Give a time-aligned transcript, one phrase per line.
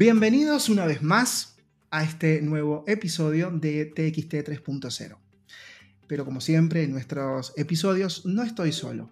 [0.00, 1.58] Bienvenidos una vez más
[1.90, 5.18] a este nuevo episodio de TXT 3.0.
[6.06, 9.10] Pero como siempre en nuestros episodios no estoy solo.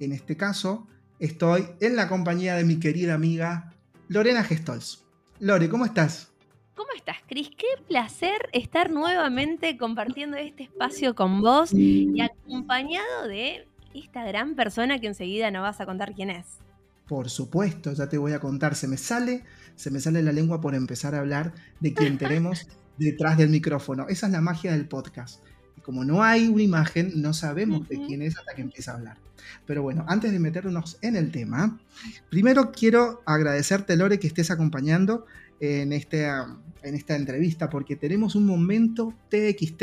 [0.00, 0.88] En este caso
[1.20, 3.76] estoy en la compañía de mi querida amiga
[4.08, 5.04] Lorena Gestols.
[5.38, 6.32] Lore, ¿cómo estás?
[6.74, 7.50] ¿Cómo estás, Cris?
[7.50, 14.98] Qué placer estar nuevamente compartiendo este espacio con vos y acompañado de esta gran persona
[14.98, 16.58] que enseguida nos vas a contar quién es.
[17.08, 18.74] Por supuesto, ya te voy a contar.
[18.74, 19.42] Se me sale,
[19.76, 24.06] se me sale la lengua por empezar a hablar de quién tenemos detrás del micrófono.
[24.08, 25.42] Esa es la magia del podcast.
[25.76, 28.96] Y como no hay una imagen, no sabemos de quién es hasta que empieza a
[28.96, 29.16] hablar.
[29.66, 31.80] Pero bueno, antes de meternos en el tema,
[32.28, 35.24] primero quiero agradecerte, Lore, que estés acompañando
[35.60, 39.82] en, este, en esta entrevista porque tenemos un momento TXT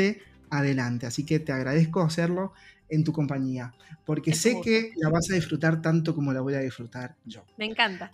[0.50, 1.06] adelante.
[1.06, 2.52] Así que te agradezco hacerlo
[2.88, 6.60] en tu compañía, porque sé que la vas a disfrutar tanto como la voy a
[6.60, 7.44] disfrutar yo.
[7.56, 8.10] Me encanta.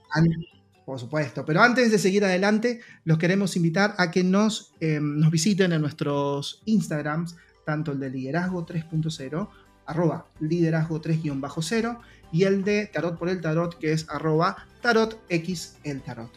[0.84, 5.30] Por supuesto, pero antes de seguir adelante, los queremos invitar a que nos, em, nos
[5.30, 9.48] visiten en nuestros Instagrams, tanto el de liderazgo 3.0,
[9.86, 12.00] arroba liderazgo 3-0,
[12.32, 16.30] y el de tarot por el tarot, que es arroba tarotx el tarot.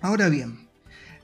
[0.00, 0.68] Ahora bien,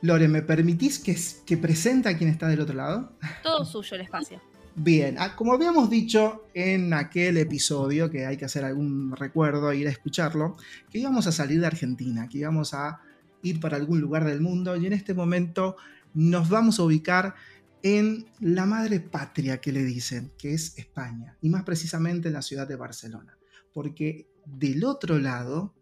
[0.02, 3.12] Lore, ¿me permitís que, que presente a quien está del otro lado?
[3.42, 4.41] Todo suyo el espacio.
[4.81, 9.89] Bien, ah, como habíamos dicho en aquel episodio, que hay que hacer algún recuerdo, ir
[9.89, 10.57] a escucharlo,
[10.89, 13.01] que íbamos a salir de Argentina, que íbamos a
[13.43, 15.77] ir para algún lugar del mundo y en este momento
[16.15, 17.34] nos vamos a ubicar
[17.83, 22.43] en la madre patria que le dicen, que es España, y más precisamente en la
[22.43, 23.37] ciudad de Barcelona,
[23.75, 25.75] porque del otro lado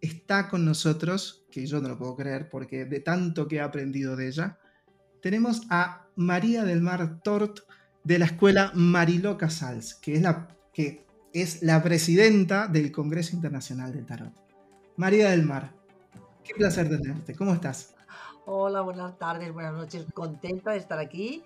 [0.00, 4.16] está con nosotros, que yo no lo puedo creer porque de tanto que he aprendido
[4.16, 4.58] de ella,
[5.20, 7.60] tenemos a María del Mar Tort
[8.06, 13.92] de la escuela Mariló Casals, que es la, que es la presidenta del Congreso Internacional
[13.92, 14.32] del Tarot.
[14.96, 15.72] María del Mar,
[16.44, 17.96] qué placer tenerte, ¿cómo estás?
[18.44, 21.42] Hola, buenas tardes, buenas noches, contenta de estar aquí,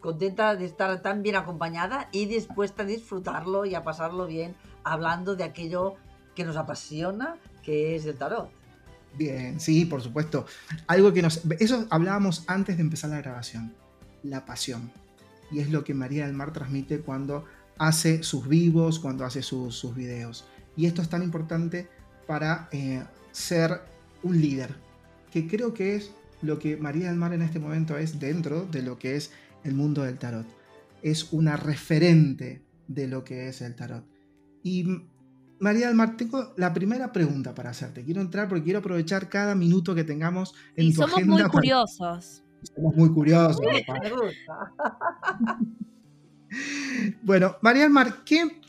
[0.00, 5.34] contenta de estar tan bien acompañada y dispuesta a disfrutarlo y a pasarlo bien hablando
[5.34, 5.94] de aquello
[6.36, 8.50] que nos apasiona que es el tarot.
[9.16, 10.44] Bien, sí, por supuesto.
[10.86, 11.40] Algo que nos.
[11.58, 13.74] Eso hablábamos antes de empezar la grabación.
[14.22, 14.92] La pasión.
[15.50, 17.44] Y es lo que María del Mar transmite cuando
[17.78, 20.44] hace sus vivos, cuando hace sus, sus videos.
[20.76, 21.88] Y esto es tan importante
[22.26, 23.02] para eh,
[23.32, 23.80] ser
[24.22, 24.74] un líder.
[25.32, 26.12] Que creo que es
[26.42, 29.32] lo que María del Mar en este momento es dentro de lo que es
[29.64, 30.46] el mundo del tarot.
[31.02, 34.04] Es una referente de lo que es el tarot.
[34.62, 34.84] Y
[35.58, 38.04] María del Mar, tengo la primera pregunta para hacerte.
[38.04, 42.42] Quiero entrar porque quiero aprovechar cada minuto que tengamos en y somos muy curiosos.
[42.62, 43.60] Somos muy curiosos.
[47.22, 48.60] bueno, María del Mar, ¿qué,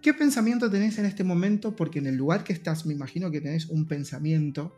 [0.00, 1.76] ¿qué pensamiento tenés en este momento?
[1.76, 4.76] Porque en el lugar que estás, me imagino que tenés un pensamiento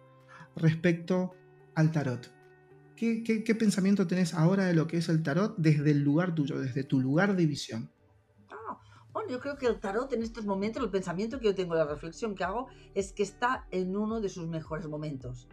[0.57, 1.33] respecto
[1.75, 2.33] al tarot.
[2.97, 6.61] ¿Qué, qué pensamiento tenés ahora de lo que es el tarot desde el lugar tuyo,
[6.61, 7.91] desde tu lugar de visión?
[9.15, 11.87] Bueno, yo creo que el tarot en estos momentos, el pensamiento que yo tengo, la
[11.87, 15.49] reflexión que hago, es que está en uno de sus mejores momentos.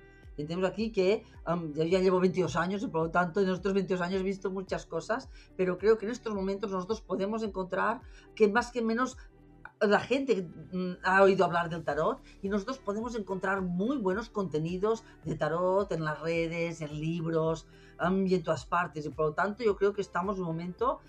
[0.47, 4.01] Tenemos aquí que yo ya llevo 22 años y por lo tanto en estos 22
[4.01, 8.01] años he visto muchas cosas, pero creo que en estos momentos nosotros podemos encontrar
[8.35, 9.17] que más que menos
[9.81, 15.03] la gente mm, ha oído hablar del tarot y nosotros podemos encontrar muy buenos contenidos
[15.25, 17.67] de tarot en las redes, en libros
[18.25, 19.05] y en todas partes.
[19.05, 20.99] Y por lo tanto yo creo que estamos en un momento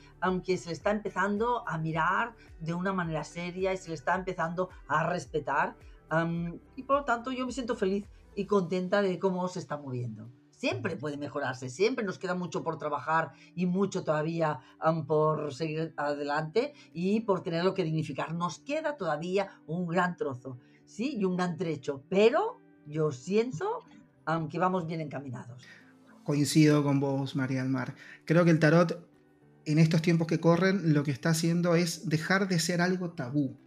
[0.44, 4.14] que se le está empezando a mirar de una manera seria y se le está
[4.14, 5.74] empezando a respetar.
[6.76, 10.30] y por lo tanto yo me siento feliz y contenta de cómo se está moviendo
[10.62, 14.60] siempre puede mejorarse, siempre nos queda mucho por trabajar y mucho todavía
[15.08, 18.32] por seguir adelante y por tener lo que dignificar.
[18.32, 23.80] Nos queda todavía un gran trozo, sí, y un gran trecho, pero yo siento
[24.48, 25.64] que vamos bien encaminados.
[26.22, 27.96] Coincido con vos, María del Mar.
[28.24, 29.04] Creo que el tarot
[29.64, 33.58] en estos tiempos que corren lo que está haciendo es dejar de ser algo tabú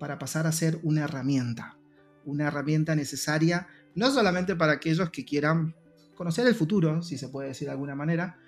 [0.00, 1.78] para pasar a ser una herramienta,
[2.24, 5.74] una herramienta necesaria no solamente para aquellos que quieran
[6.14, 8.38] conocer el futuro, si se puede decir de alguna manera,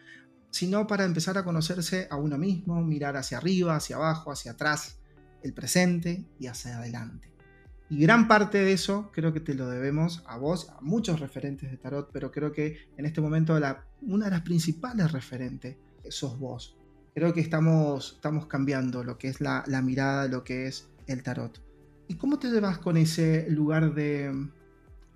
[0.51, 4.99] sino para empezar a conocerse a uno mismo, mirar hacia arriba, hacia abajo, hacia atrás,
[5.43, 7.33] el presente y hacia adelante.
[7.89, 11.71] Y gran parte de eso creo que te lo debemos a vos, a muchos referentes
[11.71, 15.77] de tarot, pero creo que en este momento la, una de las principales referentes
[16.09, 16.79] sos vos.
[17.15, 21.23] Creo que estamos, estamos cambiando lo que es la, la mirada, lo que es el
[21.23, 21.63] tarot.
[22.09, 24.51] ¿Y cómo te llevas con ese lugar de,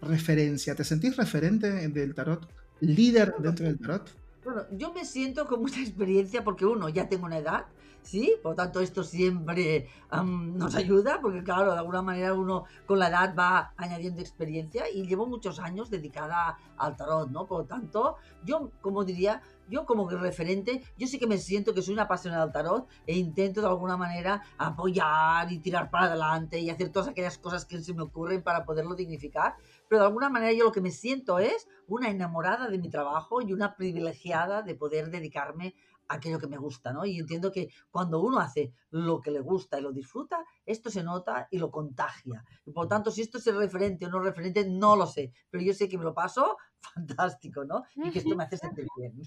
[0.00, 0.74] referencia?
[0.74, 2.48] ¿Te sentís referente del tarot?
[2.80, 4.10] ¿Líder dentro del tarot?
[4.44, 7.66] Bueno, yo me siento con mucha experiencia porque uno, ya tengo una edad,
[8.06, 8.34] ¿sí?
[8.42, 13.00] Por lo tanto, esto siempre am, nos ayuda porque, claro, de alguna manera uno con
[13.00, 17.46] la edad va añadiendo experiencia y llevo muchos años dedicada al tarot, ¿no?
[17.46, 21.82] Por lo tanto, yo, como diría, yo como referente, yo sí que me siento que
[21.82, 26.60] soy una apasionada del tarot e intento de alguna manera apoyar y tirar para adelante
[26.60, 29.56] y hacer todas aquellas cosas que se me ocurren para poderlo dignificar,
[29.88, 33.40] pero de alguna manera yo lo que me siento es una enamorada de mi trabajo
[33.40, 35.74] y una privilegiada de poder dedicarme
[36.08, 37.04] a aquello que me gusta, ¿no?
[37.04, 41.02] Y entiendo que cuando uno hace lo que le gusta y lo disfruta, esto se
[41.02, 42.44] nota y lo contagia.
[42.64, 45.64] Y por lo tanto, si esto es referente o no referente, no lo sé, pero
[45.64, 46.56] yo sé que me lo paso
[46.94, 47.84] fantástico, ¿no?
[47.96, 49.20] Y que esto me hace sentir bien.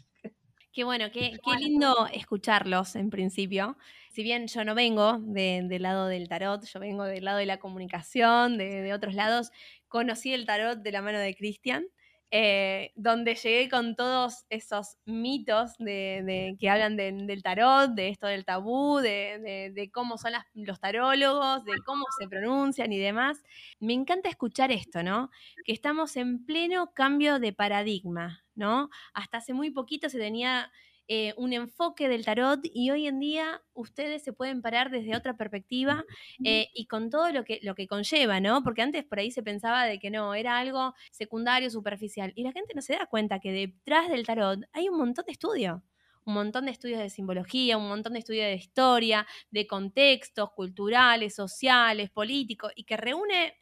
[0.80, 3.78] Qué bueno, qué, qué lindo escucharlos en principio.
[4.10, 7.46] Si bien yo no vengo de- del lado del tarot, yo vengo del lado de
[7.46, 9.52] la comunicación, de, de otros lados,
[9.90, 11.84] conocí el tarot de la mano de Cristian,
[12.32, 18.28] eh, donde llegué con todos esos mitos de, que hablan de- del tarot, de esto
[18.28, 23.42] del tabú, de, cómo son los tarólogos, de cómo se pronuncian y demás.
[23.80, 25.30] Me encanta escuchar esto, ¿no?
[25.66, 28.90] Que estamos en pleno cambio de paradigma, ¿no?
[29.14, 30.72] hasta hace muy poquito se tenía
[31.12, 35.36] eh, un enfoque del tarot y hoy en día ustedes se pueden parar desde otra
[35.36, 36.06] perspectiva
[36.44, 38.62] eh, y con todo lo que, lo que conlleva, ¿no?
[38.62, 42.32] Porque antes por ahí se pensaba de que no, era algo secundario, superficial.
[42.36, 45.32] Y la gente no se da cuenta que detrás del tarot hay un montón de
[45.32, 45.82] estudio.
[46.26, 51.34] Un montón de estudios de simbología, un montón de estudios de historia, de contextos culturales,
[51.34, 53.56] sociales, políticos, y que reúne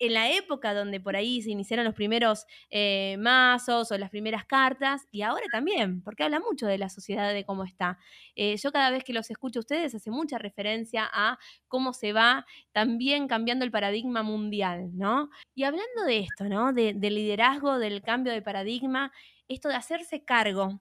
[0.00, 4.44] en la época donde por ahí se iniciaron los primeros eh, mazos o las primeras
[4.46, 7.98] cartas, y ahora también, porque habla mucho de la sociedad, de cómo está.
[8.34, 11.38] Eh, yo cada vez que los escucho a ustedes hace mucha referencia a
[11.68, 15.30] cómo se va también cambiando el paradigma mundial, ¿no?
[15.54, 16.72] Y hablando de esto, ¿no?
[16.72, 19.12] De, del liderazgo, del cambio de paradigma,
[19.48, 20.80] esto de hacerse cargo.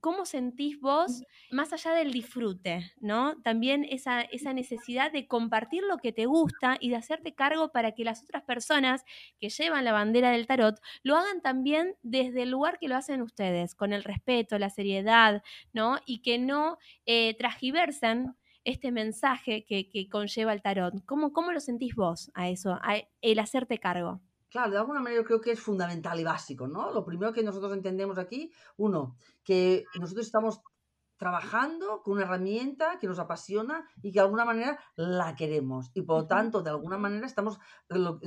[0.00, 3.40] ¿Cómo sentís vos, más allá del disfrute, ¿no?
[3.42, 7.92] También esa, esa necesidad de compartir lo que te gusta y de hacerte cargo para
[7.92, 9.04] que las otras personas
[9.38, 13.20] que llevan la bandera del tarot lo hagan también desde el lugar que lo hacen
[13.20, 15.42] ustedes, con el respeto, la seriedad,
[15.74, 15.98] ¿no?
[16.06, 20.94] Y que no eh, transgiversen este mensaje que, que conlleva el tarot.
[21.04, 24.22] ¿Cómo, ¿Cómo lo sentís vos a eso, a el hacerte cargo?
[24.50, 26.90] Claro, de alguna manera yo creo que es fundamental y básico, ¿no?
[26.90, 30.60] Lo primero que nosotros entendemos aquí, uno, que nosotros estamos
[31.16, 35.90] trabajando con una herramienta que nos apasiona y que de alguna manera la queremos.
[35.94, 37.58] Y por lo tanto, de alguna manera estamos,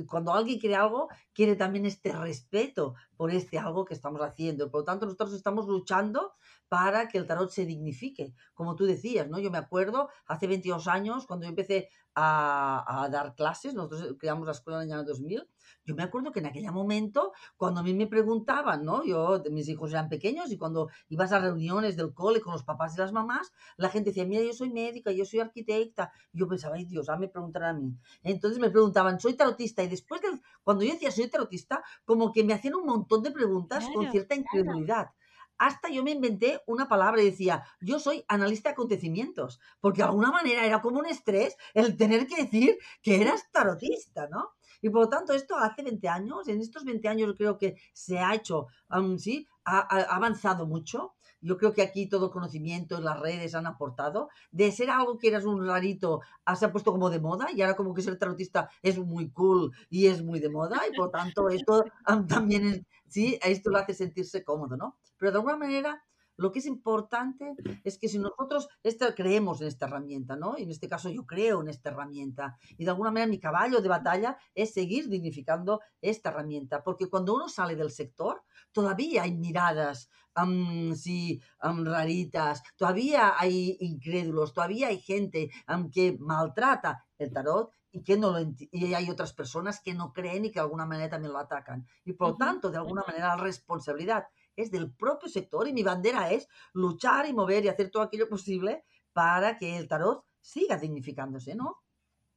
[0.08, 4.70] cuando alguien quiere algo, quiere también este respeto por este algo que estamos haciendo.
[4.70, 6.34] Por lo tanto, nosotros estamos luchando
[6.68, 8.34] para que el tarot se dignifique.
[8.54, 9.38] Como tú decías, ¿no?
[9.38, 14.46] Yo me acuerdo hace 22 años, cuando yo empecé a, a dar clases, nosotros creamos
[14.46, 15.48] la escuela en el año 2000,
[15.84, 19.04] yo me acuerdo que en aquel momento, cuando a mí me preguntaban, ¿no?
[19.04, 22.94] Yo, mis hijos eran pequeños y cuando ibas a reuniones del cole con los papás
[22.94, 26.10] y las mamás, la gente decía, mira, yo soy médica, yo soy arquitecta.
[26.32, 27.98] Yo pensaba, ay Dios, ah, me preguntarán a mí.
[28.22, 29.82] Entonces me preguntaban, soy tarotista.
[29.82, 33.30] Y después, del, cuando yo decía soy tarotista, como que me hacían un montón de
[33.30, 35.10] preguntas con cierta incredulidad.
[35.56, 40.08] Hasta yo me inventé una palabra y decía, yo soy analista de acontecimientos, porque de
[40.08, 44.50] alguna manera era como un estrés el tener que decir que eras tarotista, ¿no?
[44.82, 48.18] Y por lo tanto, esto hace 20 años, en estos 20 años creo que se
[48.18, 51.14] ha hecho, um, sí, ha, ha avanzado mucho.
[51.44, 54.30] Yo creo que aquí todo conocimiento, las redes han aportado.
[54.50, 57.60] De ser algo que eras un rarito, ah, se ha puesto como de moda y
[57.60, 61.10] ahora como que ser tarotista es muy cool y es muy de moda y por
[61.10, 64.96] tanto esto um, también es, sí, esto lo hace sentirse cómodo, ¿no?
[65.18, 66.02] Pero de alguna manera
[66.36, 70.56] lo que es importante es que si nosotros esta, creemos en esta herramienta, ¿no?
[70.58, 73.80] Y en este caso yo creo en esta herramienta y de alguna manera mi caballo
[73.80, 79.34] de batalla es seguir dignificando esta herramienta, porque cuando uno sale del sector, todavía hay
[79.34, 87.32] miradas, um, sí, um, raritas, todavía hay incrédulos, todavía hay gente um, que maltrata el
[87.32, 88.40] tarot y que no lo
[88.72, 91.86] y hay otras personas que no creen y que de alguna manera también lo atacan.
[92.04, 94.24] Y por lo tanto, de alguna manera, la responsabilidad
[94.56, 98.28] es del propio sector y mi bandera es luchar y mover y hacer todo aquello
[98.28, 101.84] posible para que el tarot siga dignificándose, ¿no?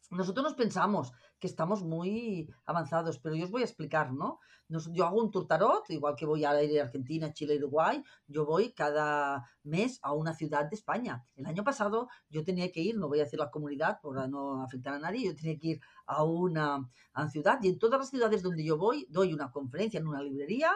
[0.09, 4.39] Nosotros nos pensamos que estamos muy avanzados, pero yo os voy a explicar, ¿no?
[4.69, 8.01] Nos, yo hago un tour tarot, igual que voy a ir a Argentina, Chile, Uruguay,
[8.25, 11.25] yo voy cada mes a una ciudad de España.
[11.35, 14.61] El año pasado yo tenía que ir, no voy a decir la comunidad para no
[14.63, 17.99] afectar a nadie, yo tenía que ir a una, a una ciudad y en todas
[17.99, 20.71] las ciudades donde yo voy doy una conferencia en una librería,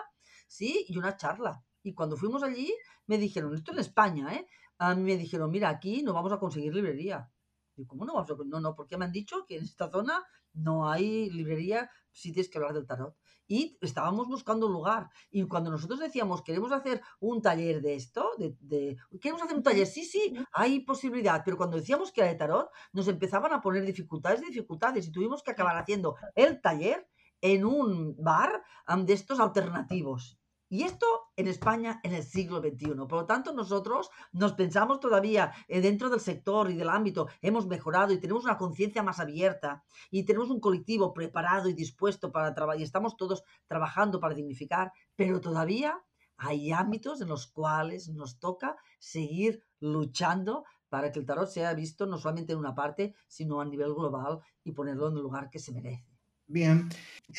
[0.52, 0.86] ¿sí?
[0.90, 1.64] Y una charla.
[1.82, 2.76] Y cuando fuimos allí
[3.08, 4.48] me dijeron, esto en España, ¿eh?
[4.78, 7.32] A mí me dijeron, mira, aquí no vamos a conseguir librería.
[7.76, 8.36] Digo, ¿cómo no vamos a.?
[8.46, 12.50] No, no, porque me han dicho que en esta zona no hay librería si tienes
[12.50, 13.16] que hablar del tarot.
[13.48, 15.10] Y estábamos buscando un lugar.
[15.30, 19.88] Y cuando nosotros decíamos, queremos hacer un taller de esto, de, queremos hacer un taller,
[19.88, 21.42] sí, sí, hay posibilidad.
[21.46, 25.08] Pero cuando decíamos que era de tarot, nos empezaban a poner dificultades, dificultades.
[25.08, 27.08] Y tuvimos que acabar haciendo el taller
[27.40, 28.64] en un bar
[29.06, 30.41] de estos alternativos.
[30.72, 32.96] Y esto en España en el siglo XXI.
[32.96, 37.68] Por lo tanto, nosotros nos pensamos todavía eh, dentro del sector y del ámbito, hemos
[37.68, 42.54] mejorado y tenemos una conciencia más abierta y tenemos un colectivo preparado y dispuesto para
[42.54, 46.02] trabajar y estamos todos trabajando para dignificar, pero todavía
[46.38, 52.06] hay ámbitos en los cuales nos toca seguir luchando para que el tarot sea visto
[52.06, 55.60] no solamente en una parte, sino a nivel global y ponerlo en el lugar que
[55.60, 56.08] se merece.
[56.48, 56.88] Bien,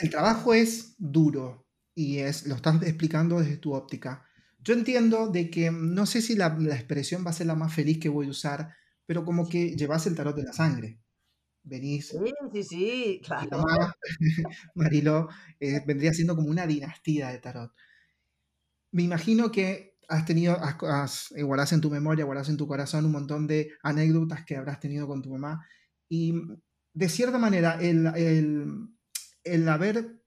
[0.03, 4.27] el trabajo es duro, y es, lo estás explicando desde tu óptica.
[4.61, 7.99] Yo entiendo de que no sé si la, expresión va a ser la más feliz
[7.99, 8.75] que voy a usar,
[9.07, 11.01] pero como que llevas el tarot de la sangre.
[11.65, 12.09] Venís.
[12.09, 13.65] Sí, sí, sí, claro.
[14.75, 15.29] Marilo,
[15.61, 17.73] eh, vendría siendo como una dinastía de tarot.
[18.93, 23.47] Me imagino que has tenido, has, en tu memoria, guardas en tu corazón un montón
[23.47, 25.67] de anécdotas que habrás tenido con tu mamá.
[26.09, 26.35] Y
[26.93, 28.67] de cierta manera, el, el,
[29.45, 30.22] el haber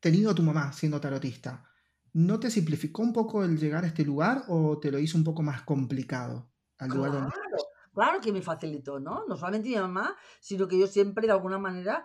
[0.00, 1.64] tenido a tu mamá siendo tarotista,
[2.12, 5.24] ¿no te simplificó un poco el llegar a este lugar o te lo hizo un
[5.24, 7.30] poco más complicado al lugar claro,
[7.94, 9.24] Claro que me facilitó, ¿no?
[9.26, 12.04] No solamente mi mamá, sino que yo siempre de alguna manera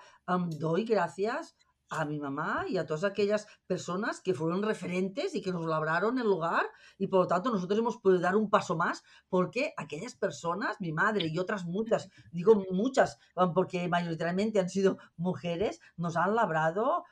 [0.58, 1.56] doy gracias
[2.00, 6.18] a mi mamá y a todas aquellas personas que fueron referentes y que nos labraron
[6.20, 6.66] el lugar
[6.98, 10.92] y por lo tanto nosotros hemos podido dar un paso más porque aquellas personas, mi
[10.92, 13.20] madre y otras muchas, digo muchas
[13.54, 17.04] porque mayoritariamente han sido mujeres, nos han labrado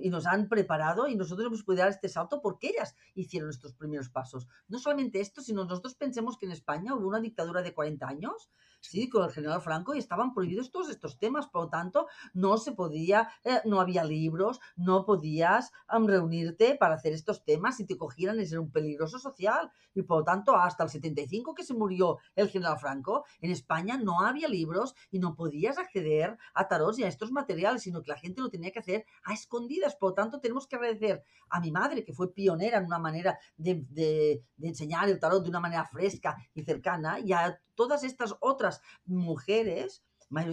[0.00, 3.74] y nos han preparado y nosotros hemos podido dar este salto porque ellas hicieron estos
[3.74, 4.48] primeros pasos.
[4.68, 8.50] No solamente esto, sino nosotros pensemos que en España hubo una dictadura de 40 años
[8.82, 9.08] ¿sí?
[9.08, 12.72] con el general Franco y estaban prohibidos todos estos temas, por lo tanto, no se
[12.72, 18.40] podía, eh, no había libros, no podías reunirte para hacer estos temas si te cogieran
[18.40, 22.48] es un peligroso social y por lo tanto hasta el 75 que se murió el
[22.48, 27.08] general Franco, en España no había libros y no podías acceder a tarot y a
[27.08, 30.40] estos materiales, sino que la gente lo tenía que hacer a escondidas, por lo tanto
[30.40, 35.08] tenemos que agradecer a mi madre que fue pionera en una manera de, de enseñar
[35.08, 38.71] el tarot de una manera fresca y cercana y a todas estas otras
[39.04, 40.04] mujeres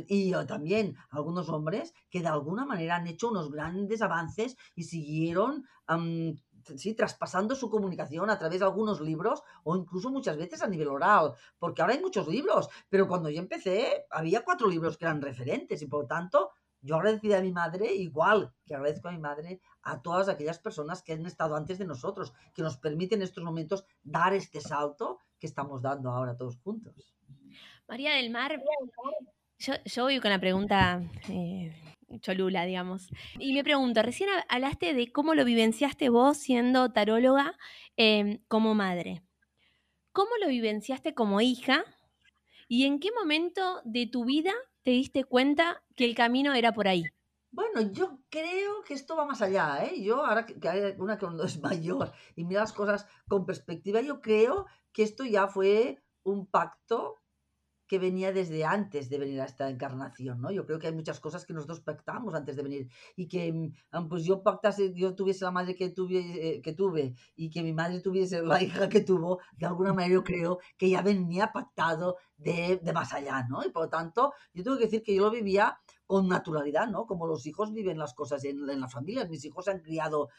[0.08, 5.66] y también algunos hombres que de alguna manera han hecho unos grandes avances y siguieron
[6.76, 10.90] sí, traspasando su comunicación a través de algunos libros o incluso muchas veces a nivel
[10.90, 15.22] oral, porque ahora hay muchos libros, pero cuando yo empecé había cuatro libros que eran
[15.22, 19.20] referentes y por lo tanto yo agradecí a mi madre igual que agradezco a mi
[19.20, 23.24] madre a todas aquellas personas que han estado antes de nosotros, que nos permiten en
[23.24, 27.19] estos momentos dar este salto que estamos dando ahora todos juntos.
[27.90, 28.62] María del Mar,
[29.58, 31.74] yo, voy con la pregunta eh,
[32.20, 33.10] cholula, digamos.
[33.40, 37.58] Y me pregunto, recién hablaste de cómo lo vivenciaste vos siendo taróloga
[37.98, 39.24] em, como madre.
[40.12, 41.84] ¿Cómo lo vivenciaste como hija?
[42.68, 44.54] ¿Y en qué momento de tu vida
[44.84, 47.06] te diste cuenta que el camino era por ahí?
[47.50, 50.00] Bueno, yo creo que esto va más allá, ¿eh?
[50.00, 54.22] Yo, ahora que, hay una que es mayor y mira las cosas con perspectiva, yo
[54.22, 57.19] creo que esto ya fue un pacto
[57.90, 60.52] que venía desde antes de venir a esta encarnación, ¿no?
[60.52, 64.08] Yo creo que hay muchas cosas que nosotros pactamos antes de venir y que, mm,
[64.08, 67.74] pues yo pactase, yo tuviese la madre que tuve, eh, que tuve y que mi
[67.74, 72.18] madre tuviese la hija que tuvo, de alguna manera yo creo que ya venía pactado
[72.38, 73.66] de, de más allá, ¿no?
[73.66, 77.06] Y por lo tanto, yo tengo que decir que yo lo vivía con naturalidad, ¿no?
[77.06, 79.30] Como los hijos viven las cosas en, en las familias.
[79.30, 80.30] Mis hijos se han criado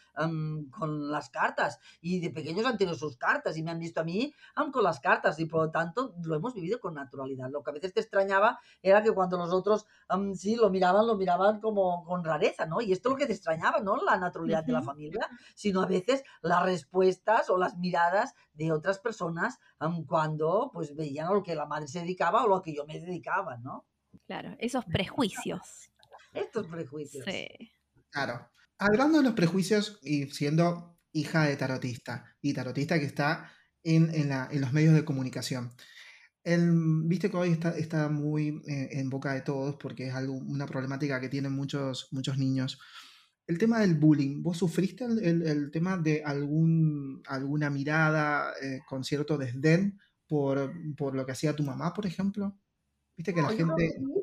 [0.77, 4.05] con las cartas y de pequeños han tenido sus cartas y me han visto a
[4.05, 4.35] mí
[4.73, 7.51] con las cartas y por lo tanto lo hemos vivido con naturalidad.
[7.51, 9.87] Lo que a veces te extrañaba era que cuando los otros
[10.35, 12.81] sí lo miraban, lo miraban como con rareza, ¿no?
[12.81, 13.95] Y esto es lo que te extrañaba, ¿no?
[13.95, 18.99] La naturalidad de la familia, sino a veces las respuestas o las miradas de otras
[18.99, 19.61] personas
[20.09, 22.99] cuando pues veían a lo que la madre se dedicaba o lo que yo me
[22.99, 23.85] dedicaba, ¿no?
[24.31, 25.91] Claro, esos prejuicios.
[26.33, 27.25] Estos prejuicios.
[27.25, 27.49] Sí.
[28.11, 28.49] Claro.
[28.79, 33.51] Hablando de los prejuicios y siendo hija de tarotista y tarotista que está
[33.83, 35.73] en, los medios de comunicación.
[36.45, 41.21] Viste que hoy está, muy eh, en boca de todos porque es algo, una problemática
[41.21, 42.79] que tienen muchos, muchos niños.
[43.49, 49.37] El tema del bullying, ¿vos sufriste el, tema de algún, alguna mirada eh, con cierto
[49.37, 52.57] desdén por, por, lo que hacía tu mamá, por ejemplo?
[53.17, 53.97] Viste que la gente...
[53.99, 54.20] No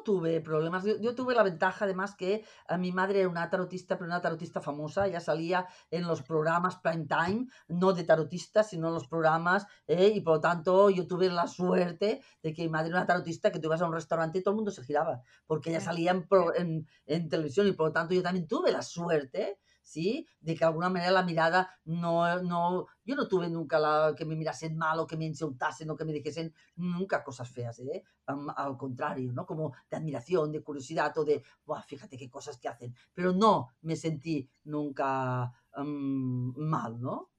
[0.00, 0.84] no tuve problemas.
[0.84, 4.60] Yo, tuve la ventaja, además, que a mi madre era una tarotista, pero una tarotista
[4.60, 5.06] famosa.
[5.06, 9.66] Ella salía en los programas prime time, no de tarotista, sino en los programas.
[9.86, 10.12] ¿eh?
[10.14, 13.50] y por lo tanto, yo tuve la suerte de que mi madre era una tarotista,
[13.50, 16.12] que tú ibas a un restaurante y todo el mundo se giraba, porque ella salía
[16.12, 16.26] en,
[16.56, 17.66] en, en televisión.
[17.68, 20.26] Y por lo tanto, yo también tuve la suerte ¿sí?
[20.40, 24.36] De que alguna manera la mirada no, no, yo no tuve nunca la, que me
[24.36, 28.04] mirasen mal o que me insultasen o que me dijesen nunca cosas feas, ¿eh?
[28.26, 29.44] al contrario, ¿no?
[29.44, 31.42] Como de admiración, de curiosidad o de,
[31.86, 37.30] fíjate qué cosas que hacen, pero no me sentí nunca mal, ¿no?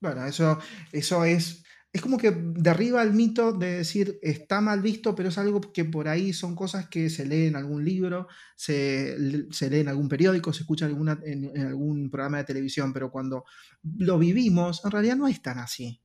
[0.00, 0.58] Bueno, eso,
[0.92, 5.38] eso es es como que derriba el mito de decir está mal visto, pero es
[5.38, 9.80] algo que por ahí son cosas que se leen en algún libro, se, se lee
[9.80, 13.44] en algún periódico, se escucha en, algún programa de televisión, pero cuando
[13.98, 16.02] lo vivimos, en realidad no es tan así.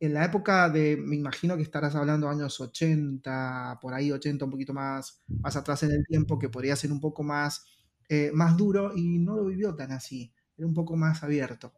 [0.00, 4.50] En la época de, me imagino que estarás hablando años 80, por ahí 80, un
[4.50, 7.66] poquito más, más atrás en el tiempo, que podría ser un poco más,
[8.08, 11.74] eh, más duro y no lo vivió tan así, era un poco más abierto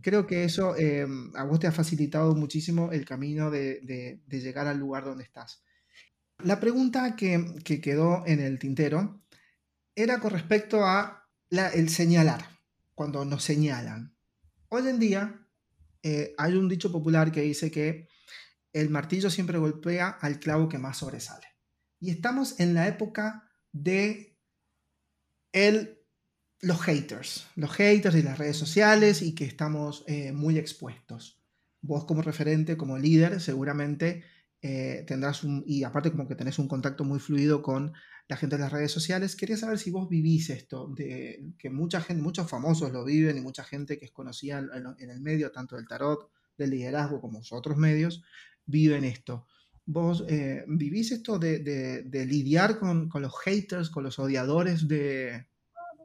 [0.00, 4.78] creo que eso eh, a vos te ha facilitado muchísimo el camino de, llegar al
[4.78, 5.62] lugar donde estás.
[6.42, 9.22] La pregunta que, quedó en el tintero
[9.94, 12.48] era con respecto a el señalar,
[12.94, 14.16] cuando nos señalan.
[14.68, 15.46] Hoy en día
[16.02, 18.08] eh, hay un dicho popular que dice que
[18.72, 21.46] el martillo siempre golpea al clavo que más sobresale.
[22.00, 24.38] Y estamos en la época de
[25.52, 26.01] el
[26.62, 31.42] los haters, los haters y las redes sociales y que estamos eh, muy expuestos.
[31.80, 34.22] Vos como referente, como líder, seguramente
[34.62, 37.92] eh, tendrás un, y aparte como que tenés un contacto muy fluido con
[38.28, 42.00] la gente de las redes sociales, quería saber si vos vivís esto, de que mucha
[42.00, 45.74] gente, muchos famosos lo viven y mucha gente que es conocida en, el medio, tanto
[45.74, 48.22] del tarot, del liderazgo como otros medios,
[48.64, 49.48] viven esto.
[49.84, 55.48] ¿Vos eh, vivís esto de, lidiar con, con, los haters, con los odiadores de,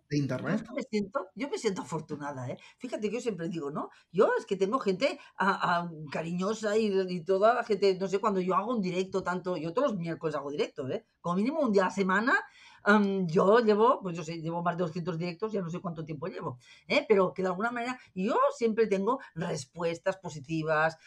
[0.09, 0.63] de internet.
[0.65, 2.57] Yo me siento, yo me siento afortunada, ¿eh?
[2.77, 3.89] Fíjate que yo siempre digo, ¿no?
[4.11, 8.55] Yo es que tengo gente a, cariñosa y, toda la gente, no sé, cuando yo
[8.55, 11.05] hago un directo, tanto, yo todos los miércoles hago directo, ¿eh?
[11.19, 12.33] Como mínimo un día a la semana,
[13.25, 16.27] yo llevo, pues yo sé, llevo más de 200 directos, ya no sé cuánto tiempo
[16.27, 17.05] llevo, ¿eh?
[17.07, 20.97] Pero que de alguna manera yo siempre tengo respuestas positivas,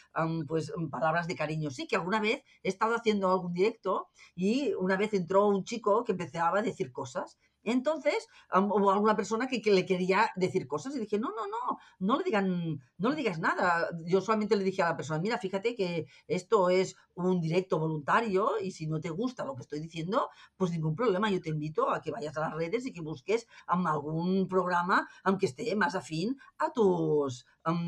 [0.47, 1.71] pues palabras de cariño.
[1.71, 6.03] Sí, que alguna vez he estado haciendo algún directo y una vez entró un chico
[6.03, 10.99] que empezaba a decir cosas entonces, hubo alguna persona que, le quería decir cosas y
[10.99, 13.89] dije, no, no, no, no le digan, no le digas nada.
[14.05, 18.59] Yo solamente le dije a la persona, mira, fíjate que esto es un directo voluntario
[18.59, 21.29] y si no te gusta lo que estoy diciendo, pues ningún problema.
[21.29, 25.45] Yo te invito a que vayas a las redes y que busques algún programa, aunque
[25.45, 27.45] esté más afín a tus,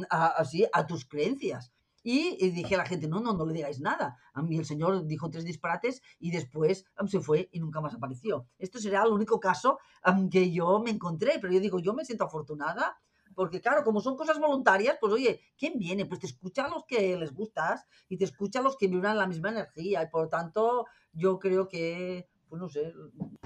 [0.09, 1.71] así, a tus creencias.
[2.03, 4.17] Y, dije a la gente, no, no, no le digáis nada.
[4.33, 8.45] A mí el señor dijo tres disparates y después se fue y nunca más apareció.
[8.59, 9.79] Esto será el único caso
[10.29, 12.97] que yo me encontré, pero yo digo, yo me siento afortunada
[13.35, 16.05] porque claro, como son cosas voluntarias, pues oye, ¿quién viene?
[16.05, 19.17] Pues te escucha a los que les gustas y te escucha a los que vibran
[19.17, 22.93] la misma energía y por tanto yo creo que, pues no sé,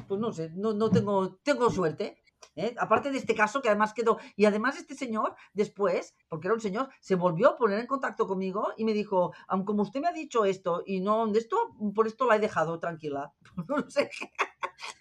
[0.08, 2.18] pues no sé, no, no tengo, tengo suerte.
[2.56, 2.76] ¿Eh?
[2.78, 6.62] Aparte de este caso que además quedó, y además este señor después, porque era un
[6.62, 9.34] señor, se volvió a poner en contacto conmigo y me dijo,
[9.66, 11.58] como usted me ha dicho esto y no, de esto,
[11.96, 13.34] por esto la he dejado tranquila.
[13.68, 14.10] no sé.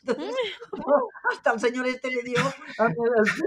[1.31, 2.38] hasta el señor este le dio,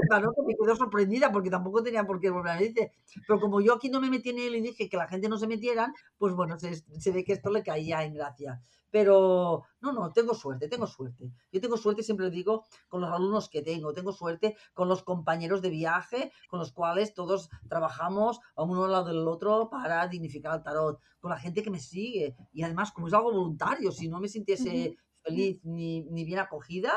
[0.07, 2.91] claro, que me quedó sorprendida porque tampoco tenía por qué volver decir.
[3.27, 5.37] Pero como yo aquí no me metí en él y dije que la gente no
[5.37, 8.61] se metieran, pues bueno, se, se ve que esto le caía en gracia.
[8.91, 11.31] Pero no, no, tengo suerte, tengo suerte.
[11.51, 15.03] Yo tengo suerte, siempre lo digo, con los alumnos que tengo, tengo suerte con los
[15.03, 20.07] compañeros de viaje, con los cuales todos trabajamos a uno al lado del otro para
[20.07, 22.35] dignificar el tarot, con la gente que me sigue.
[22.51, 26.93] Y además, como es algo voluntario, si no me sintiese feliz ni, ni bien acogida,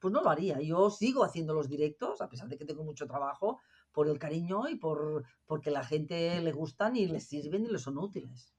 [0.00, 0.60] pues no lo haría.
[0.60, 3.60] Yo sigo haciendo los directos, a pesar de que tengo mucho trabajo,
[3.92, 7.82] por el cariño y por porque la gente le gustan y les sirven y les
[7.82, 8.52] son útiles.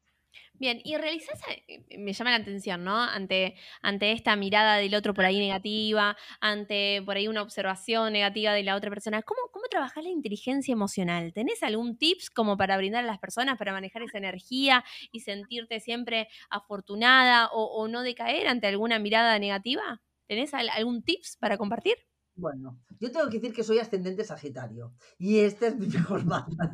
[0.53, 2.95] Bien, y realizás, eh, me llama la atención, ¿no?
[3.01, 8.53] Ante, ante esta mirada del otro por ahí negativa, ante por ahí una observación negativa
[8.53, 9.63] de la otra persona, ¿cómo, cómo
[10.03, 11.33] la inteligencia emocional?
[11.33, 15.79] ¿Tenés algún tips como para brindar a las personas para manejar esa energía y sentirte
[15.79, 20.01] siempre afortunada o, o no decaer ante alguna mirada negativa?
[20.27, 21.97] ¿Tenés algún tips para compartir?
[22.35, 26.73] Bueno, yo tengo que decir que soy ascendente Sagitario y este es mi mejor banda.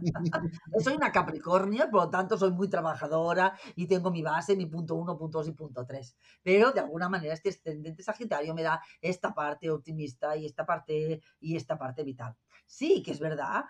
[0.82, 4.96] soy una Capricornio, por lo tanto soy muy trabajadora y tengo mi base, mi punto
[4.96, 6.16] uno, punto dos y punto tres.
[6.44, 11.22] Pero de alguna manera este ascendente Sagitario me da esta parte optimista y esta parte
[11.42, 12.38] y esta parte vital.
[12.66, 13.66] Sí, que es verdad.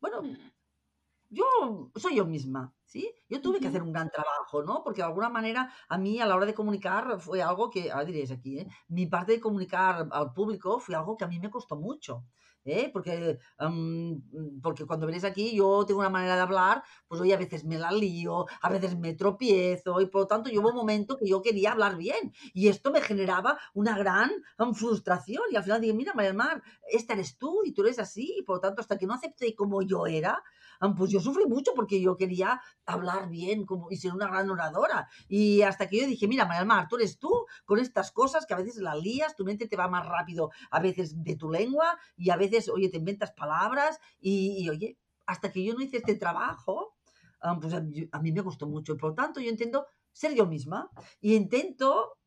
[0.00, 0.22] bueno,
[1.30, 3.12] yo soy yo misma, ¿sí?
[3.28, 4.82] Yo tuve que hacer un gran trabajo, ¿no?
[4.82, 8.04] Porque de alguna manera a mí a la hora de comunicar fue algo que, ahora
[8.04, 8.68] diréis aquí, ¿eh?
[8.88, 12.24] Mi parte de comunicar al público fue algo que a mí me costó mucho.
[12.64, 12.90] ¿eh?
[12.92, 13.38] Porque,
[14.62, 17.78] porque cuando vienes aquí yo tengo una manera de hablar, pues hoy a veces me
[17.78, 21.28] la lío, a veces me tropiezo y por lo tanto yo hubo un momento que
[21.28, 24.30] yo quería hablar bien y esto me generaba una gran
[24.74, 28.36] frustración y al final dije, mira María Mar, esta eres tú y tú eres así
[28.38, 30.42] y por lo tanto hasta que no acepté como yo era,
[30.96, 35.08] pues yo sufrí mucho porque yo quería hablar bien como, y ser una gran oradora.
[35.28, 38.54] Y hasta que yo dije, mira, María Mar, tú eres tú con estas cosas que
[38.54, 41.98] a veces las lías, tu mente te va más rápido a veces de tu lengua
[42.16, 46.14] y a veces, oye, te inventas palabras y, oye, hasta que yo no hice este
[46.14, 46.96] trabajo,
[47.60, 48.92] pues a mí, me gustó mucho.
[48.94, 52.18] Y por lo tanto, yo intento ser yo misma y intento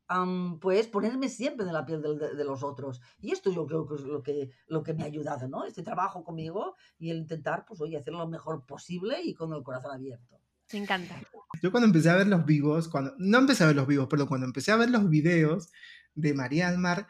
[0.60, 3.02] pues ponerme siempre en la piel de, los otros.
[3.22, 5.66] Y esto yo creo que es lo que, lo que me ha ayudado, ¿no?
[5.66, 9.64] Este trabajo conmigo y el intentar, pues, oye, hacerlo lo mejor posible y con el
[9.64, 10.40] corazón abierto.
[10.74, 11.22] Me encanta.
[11.62, 14.28] Yo cuando empecé a ver los vivos, cuando, no empecé a ver los vivos, pero
[14.28, 15.70] cuando empecé a ver los videos
[16.16, 17.08] de María Almar,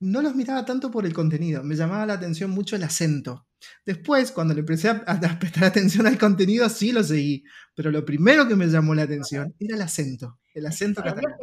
[0.00, 3.46] no los miraba tanto por el contenido, me llamaba la atención mucho el acento.
[3.84, 8.46] Después, cuando le empecé a, prestar atención al contenido, sí lo seguí, pero lo primero
[8.46, 11.36] que me llamó la atención era el acento, el acento catalán.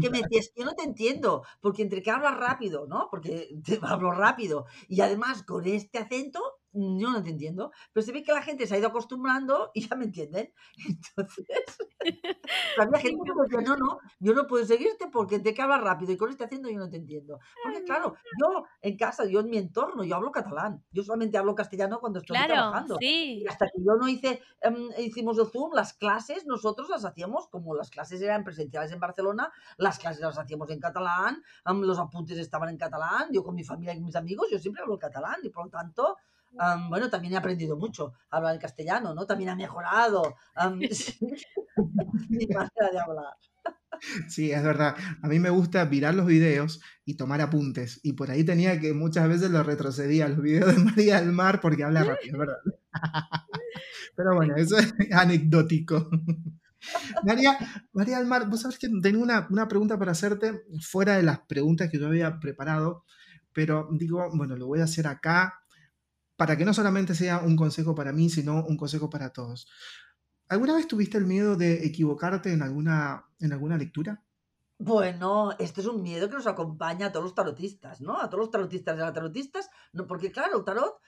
[0.00, 3.08] Que me yo no te entiendo, porque entre que hablas rápido, ¿no?
[3.10, 6.40] Porque te hablo rápido, y además con este acento
[6.72, 9.88] yo no te entiendo, pero se ve que la gente se ha ido acostumbrando y
[9.88, 10.52] ya me entienden.
[11.16, 11.46] Entonces,
[12.78, 16.12] había gente que decía, no, no, yo no puedo seguirte porque te que hablas rápido
[16.12, 17.40] y con este haciendo yo no te entiendo.
[17.62, 20.84] Porque claro, yo en casa, yo en mi entorno, yo hablo catalán.
[20.92, 22.96] Yo solamente hablo castellano cuando estoy trabajando.
[23.00, 23.42] Sí.
[23.42, 27.48] Y hasta que yo no hice, um, hicimos el Zoom, las clases, nosotros las hacíamos,
[27.48, 32.38] como las clases eran presenciales en Barcelona, las clases las hacíamos en catalán, los apuntes
[32.38, 35.50] estaban en catalán, yo con mi familia y mis amigos, yo siempre hablo catalán y
[35.50, 36.16] por lo tanto
[36.88, 39.26] bueno, también he aprendido mucho a hablar el castellano, ¿no?
[39.26, 40.34] También ha mejorado
[42.28, 43.34] mi manera de hablar.
[44.28, 44.94] Sí, es verdad.
[45.22, 48.00] A mí me gusta mirar los videos y tomar apuntes.
[48.02, 51.60] Y por ahí tenía que muchas veces lo retrocedía los videos de María del Mar
[51.60, 52.58] porque habla rápido, ¿verdad?
[54.16, 56.10] Pero bueno, eso es anecdótico.
[57.24, 57.58] María,
[57.92, 61.40] María del Mar, vos sabés que tengo una, una pregunta para hacerte fuera de las
[61.40, 63.04] preguntas que yo había preparado,
[63.52, 65.64] pero digo, bueno, lo voy a hacer acá
[66.36, 69.66] para que no solamente sea un consejo para mí, sino un consejo para todos.
[70.48, 74.22] ¿Alguna vez tuviste el miedo de equivocarte en alguna, en alguna lectura?
[74.78, 78.20] Bueno, este es un miedo que nos acompaña a todos los tarotistas, ¿no?
[78.20, 81.00] A todos los tarotistas y a las tarotistas, no, porque claro, el tarot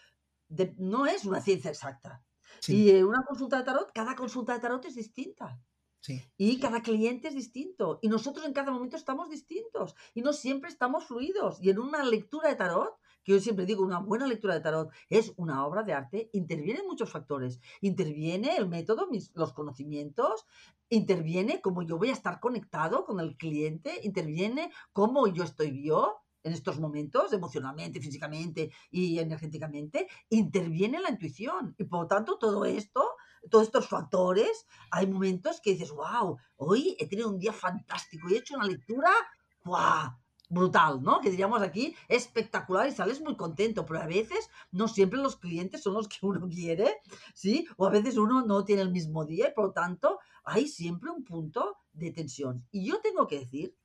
[0.79, 2.25] no es una ciencia exacta.
[2.69, 5.61] Y en una consulta de tarot, cada consulta de tarot es distinta.
[6.01, 6.23] Sí.
[6.37, 7.99] Y cada cliente es distinto.
[8.03, 9.95] Y nosotros en cada momento estamos distintos.
[10.15, 11.61] Y no siempre estamos fluidos.
[11.61, 12.95] Y en una lectura de tarot
[13.25, 16.87] que yo siempre digo, una buena lectura de tarot es una obra de arte, intervienen
[16.87, 17.61] muchos factores.
[17.81, 20.47] Interviene el método, los conocimientos,
[20.89, 26.23] interviene cómo yo voy a estar conectado con el cliente, interviene cómo yo estoy yo
[26.43, 31.75] en estos momentos, emocionalmente, físicamente y energéticamente, interviene la intuición.
[31.79, 33.11] Y por lo tanto, todo esto,
[33.51, 38.35] todos estos factores, hay momentos que dices, wow, hoy he tenido un día fantástico y
[38.35, 39.11] he hecho una lectura,
[39.65, 40.13] wow,
[40.51, 41.21] brutal, ¿no?
[41.21, 45.83] Que diríamos aquí, espectacular y sales muy contento, pero a veces no siempre los clientes
[45.83, 46.99] son los que uno quiere,
[47.35, 47.67] ¿sí?
[47.77, 51.11] O a veces uno no tiene el mismo día y por lo tanto hay siempre
[51.11, 52.67] un punto de tensión.
[52.73, 53.77] Y yo tengo que decir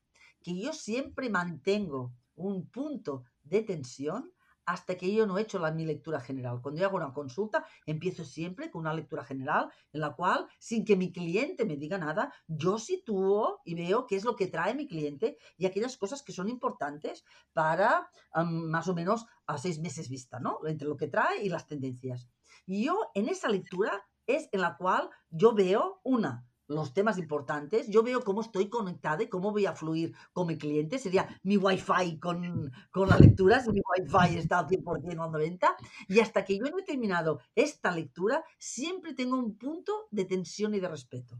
[0.42, 4.32] que yo siempre mantengo un punto de tensión
[4.66, 6.62] hasta que yo no he hecho la, mi lectura general.
[6.62, 10.84] Cuando yo hago una consulta, empiezo siempre con una lectura general en la cual, sin
[10.84, 14.74] que mi cliente me diga nada, yo sitúo y veo qué es lo que trae
[14.74, 20.10] mi cliente y aquellas cosas que son importantes para más o menos a seis meses
[20.10, 20.60] vista, ¿no?
[20.66, 22.28] Entre lo que trae y las tendencias.
[22.66, 27.88] Y yo en esa lectura es en la cual yo veo una, los temas importantes,
[27.88, 30.98] yo veo cómo estoy conectada y cómo voy a fluir con mi cliente.
[30.98, 35.32] Sería mi wifi con, con la lectura, si mi wifi está al 100% o al
[35.32, 35.76] 90%.
[36.08, 40.74] Y hasta que yo no he terminado esta lectura, siempre tengo un punto de tensión
[40.74, 41.40] y de respeto.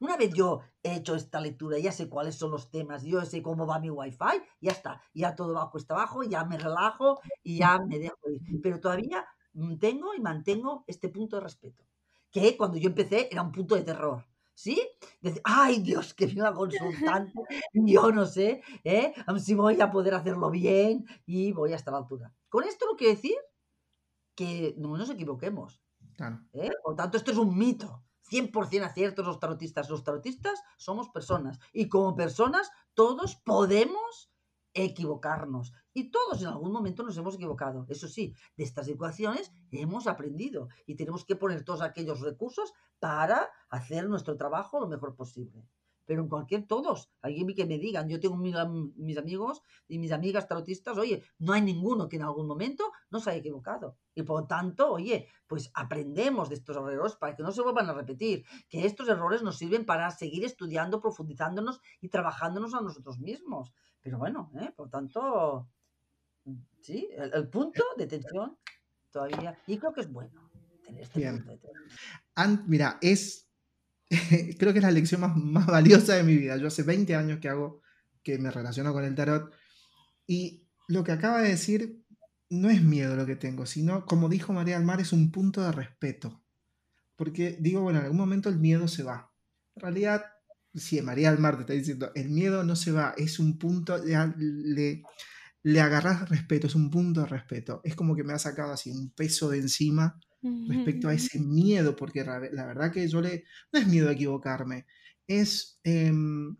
[0.00, 3.42] Una vez yo he hecho esta lectura, ya sé cuáles son los temas, yo sé
[3.42, 7.58] cómo va mi wifi, ya está, ya todo va cuesta abajo, ya me relajo y
[7.58, 8.60] ya me dejo ir.
[8.62, 9.26] Pero todavía
[9.80, 11.84] tengo y mantengo este punto de respeto,
[12.30, 14.24] que cuando yo empecé era un punto de terror
[14.58, 14.90] ¿sí?
[15.20, 17.32] Decir, ay Dios, que viene la consultante,
[17.72, 19.14] yo no sé, ¿eh?
[19.38, 22.34] si voy a poder hacerlo bien y voy a estar a la altura.
[22.48, 23.36] Con esto lo quiero decir
[24.34, 25.80] que no nos equivoquemos.
[26.54, 26.70] ¿eh?
[26.82, 28.02] Por tanto, esto es un mito.
[28.30, 29.88] 100% aciertos los tarotistas.
[29.88, 34.27] Los tarotistas somos personas y como personas todos podemos
[34.84, 35.72] equivocarnos.
[35.92, 37.86] Y todos en algún momento nos hemos equivocado.
[37.88, 43.50] Eso sí, de estas ecuaciones hemos aprendido y tenemos que poner todos aquellos recursos para
[43.68, 45.68] hacer nuestro trabajo lo mejor posible
[46.08, 50.48] pero en cualquier, todos, alguien que me digan, yo tengo mis amigos y mis amigas
[50.48, 53.98] tarotistas, oye, no hay ninguno que en algún momento no se haya equivocado.
[54.14, 57.90] Y por lo tanto, oye, pues aprendemos de estos errores para que no se vuelvan
[57.90, 63.18] a repetir, que estos errores nos sirven para seguir estudiando, profundizándonos y trabajándonos a nosotros
[63.18, 63.74] mismos.
[64.08, 64.72] Pero bueno, ¿eh?
[64.74, 65.68] por tanto,
[66.80, 68.56] sí, el, punto de tensión
[69.10, 70.50] todavía, y creo que es bueno
[70.82, 72.64] tener este punto de tensión.
[72.66, 73.50] mira, es
[74.58, 76.56] creo que es la lección más, más valiosa de mi vida.
[76.56, 77.82] Yo hace 20 años que hago,
[78.22, 79.52] que me relaciono con el tarot.
[80.26, 82.02] Y lo que acaba de decir
[82.48, 85.62] no es miedo lo que tengo, sino, como dijo María del Mar, es un punto
[85.62, 86.42] de respeto.
[87.14, 89.30] Porque digo, bueno, en algún momento el miedo se va.
[89.74, 90.24] En realidad,
[90.78, 93.96] si María del Mar te está diciendo, el miedo no se va, es un punto,
[93.98, 95.02] le,
[95.62, 97.80] le agarras respeto, es un punto de respeto.
[97.84, 100.18] Es como que me ha sacado así un peso de encima
[100.68, 103.44] respecto a ese miedo, porque la, verdad que yo le...
[103.72, 104.86] No es miedo a equivocarme,
[105.26, 106.56] es, em,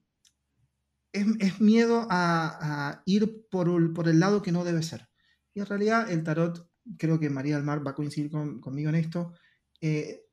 [1.12, 5.08] es, miedo a, ir por el, por el, lado que no debe ser.
[5.54, 8.96] Y en realidad el tarot, creo que María del Mar va a coincidir conmigo en
[8.96, 9.32] esto,
[9.80, 10.27] eh,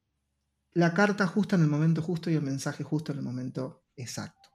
[0.75, 4.49] la carta justa en el momento justo y el mensaje justo en el momento exacto.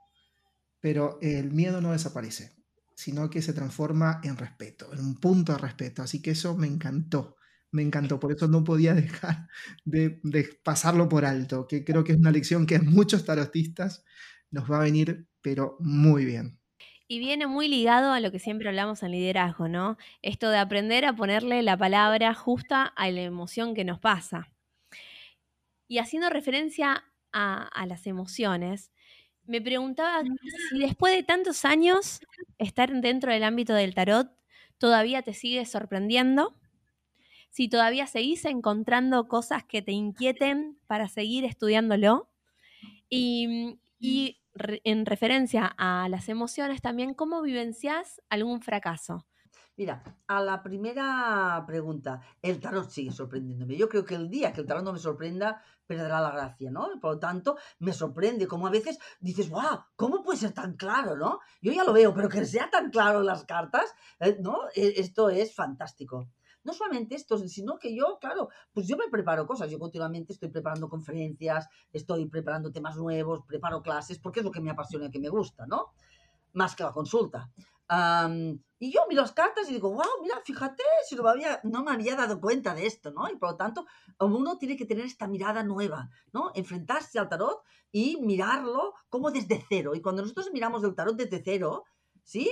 [0.80, 2.54] Pero el miedo no desaparece,
[2.94, 6.02] sino que se transforma en respeto, en un punto de respeto.
[6.02, 7.36] Así que eso me encantó
[7.72, 9.48] me encantó, por eso no podía dejar
[9.84, 10.20] de,
[10.62, 14.04] pasarlo por alto, que creo que es una lección que a muchos tarotistas
[14.50, 16.58] nos va a venir, pero muy bien.
[17.06, 19.96] Y viene muy ligado a lo que siempre hablamos en liderazgo, ¿no?
[20.22, 24.48] Esto de aprender a ponerle la palabra justa a la emoción que nos pasa.
[25.90, 28.92] Y haciendo referencia a, a las emociones,
[29.44, 30.22] me preguntaba
[30.70, 32.20] si después de tantos años
[32.58, 34.30] estar dentro del ámbito del tarot,
[34.78, 36.56] todavía te sigue sorprendiendo
[37.50, 42.30] si todavía seguís encontrando cosas que te inquieten para seguir estudiándolo.
[43.08, 43.78] Y,
[44.84, 49.26] en referencia a las emociones también, ¿cómo vivencias algún fracaso?
[49.80, 53.78] Mira, a la primera pregunta, el tarot sigue sorprendiéndome.
[53.78, 56.86] Yo creo que el día que el tarot no me sorprenda, perderá la gracia, ¿no?
[57.00, 59.78] Por lo tanto, me sorprende como a veces dices, ¡guau!
[59.96, 61.40] ¿Cómo puede ser tan claro, no?
[61.62, 64.68] Yo ya lo veo, pero que sea tan claro en las cartas, eh, ¿no?
[64.74, 66.28] E, esto es fantástico
[66.62, 70.50] no solamente esto, sino que yo, claro, pues yo me preparo cosas, yo continuamente estoy
[70.50, 75.10] preparando conferencias, estoy preparando temas nuevos, preparo clases, porque es lo que me apasiona y
[75.10, 75.94] que me gusta, ¿no?
[76.52, 77.50] Más que la consulta.
[78.78, 81.82] Y yo miro las cartas y digo, wow, mira, fíjate, si no me, había, no
[81.82, 83.28] me había dado cuenta de esto, ¿no?
[83.28, 83.86] Y por lo tanto,
[84.20, 86.52] uno tiene que tener esta mirada nueva, ¿no?
[86.54, 89.94] Enfrentarse al tarot y mirarlo como desde cero.
[89.94, 91.84] Y cuando nosotros miramos el tarot desde cero,
[92.22, 92.50] ¿sí?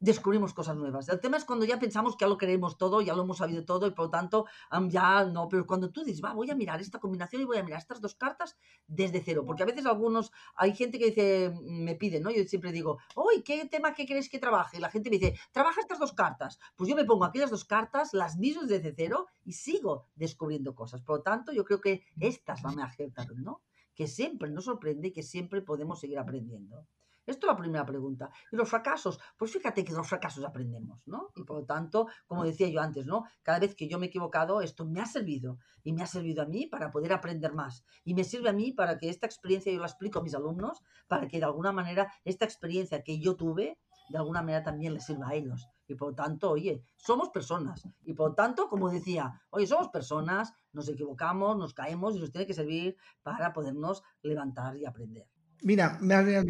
[0.00, 1.08] Descubrimos cosas nuevas.
[1.08, 3.64] El tema es cuando ya pensamos que ya lo queremos todo, ya lo hemos sabido
[3.64, 4.46] todo y por lo tanto
[4.88, 7.62] ya no, pero cuando tú dices, va, voy a mirar esta combinación y voy a
[7.62, 8.56] mirar estas dos cartas
[8.86, 12.30] desde cero, porque a veces algunos, hay gente que dice, mm, me pide, ¿no?
[12.30, 14.78] Yo siempre digo, uy, ¿qué tema que quieres que trabaje?
[14.78, 16.58] Y la gente me dice, trabaja estas dos cartas.
[16.76, 21.02] Pues yo me pongo aquellas dos cartas, las miso desde cero y sigo descubriendo cosas.
[21.02, 22.92] Por lo tanto, yo creo que estas van a
[23.36, 23.62] ¿no?
[23.94, 26.86] Que siempre nos sorprende y que siempre podemos seguir aprendiendo.
[27.28, 28.30] Esto es la primera pregunta.
[28.50, 31.28] Y los fracasos, pues fíjate que de los fracasos aprendemos, ¿no?
[31.36, 33.24] Y por lo tanto, como decía yo antes, ¿no?
[33.42, 35.58] Cada vez que yo me he equivocado, esto me ha servido.
[35.84, 37.84] Y me ha servido a mí para poder aprender más.
[38.02, 40.80] Y me sirve a mí para que esta experiencia yo la explico a mis alumnos,
[41.06, 45.04] para que de alguna manera esta experiencia que yo tuve, de alguna manera también les
[45.04, 45.68] sirva a ellos.
[45.86, 47.86] Y por lo tanto, oye, somos personas.
[48.04, 52.32] Y por lo tanto, como decía, oye, somos personas, nos equivocamos, nos caemos y nos
[52.32, 55.28] tiene que servir para podernos levantar y aprender.
[55.62, 55.98] Mira,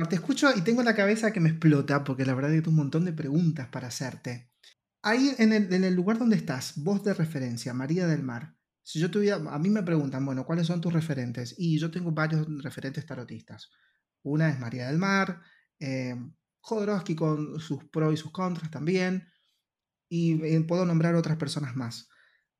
[0.09, 2.77] te escucho y tengo la cabeza que me explota porque la verdad es que tengo
[2.77, 4.51] un montón de preguntas para hacerte.
[5.03, 8.55] Ahí en el, lugar donde estás, voz de referencia, María del Mar.
[8.83, 11.55] Si yo tuviera, a mí me preguntan, bueno, ¿cuáles son tus referentes?
[11.59, 13.71] Y yo tengo varios referentes tarotistas.
[14.23, 15.41] Una es María del Mar,
[15.79, 16.17] eh,
[16.61, 19.29] Jodorowsky con sus pros y sus contras también,
[20.09, 22.09] y eh, puedo nombrar otras personas más.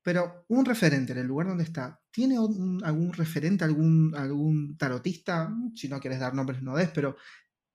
[0.09, 5.53] Pero un referente en el lugar donde está, ¿tiene algún referente, algún, algún tarotista?
[5.75, 7.15] Si no quieres dar nombres, no des, pero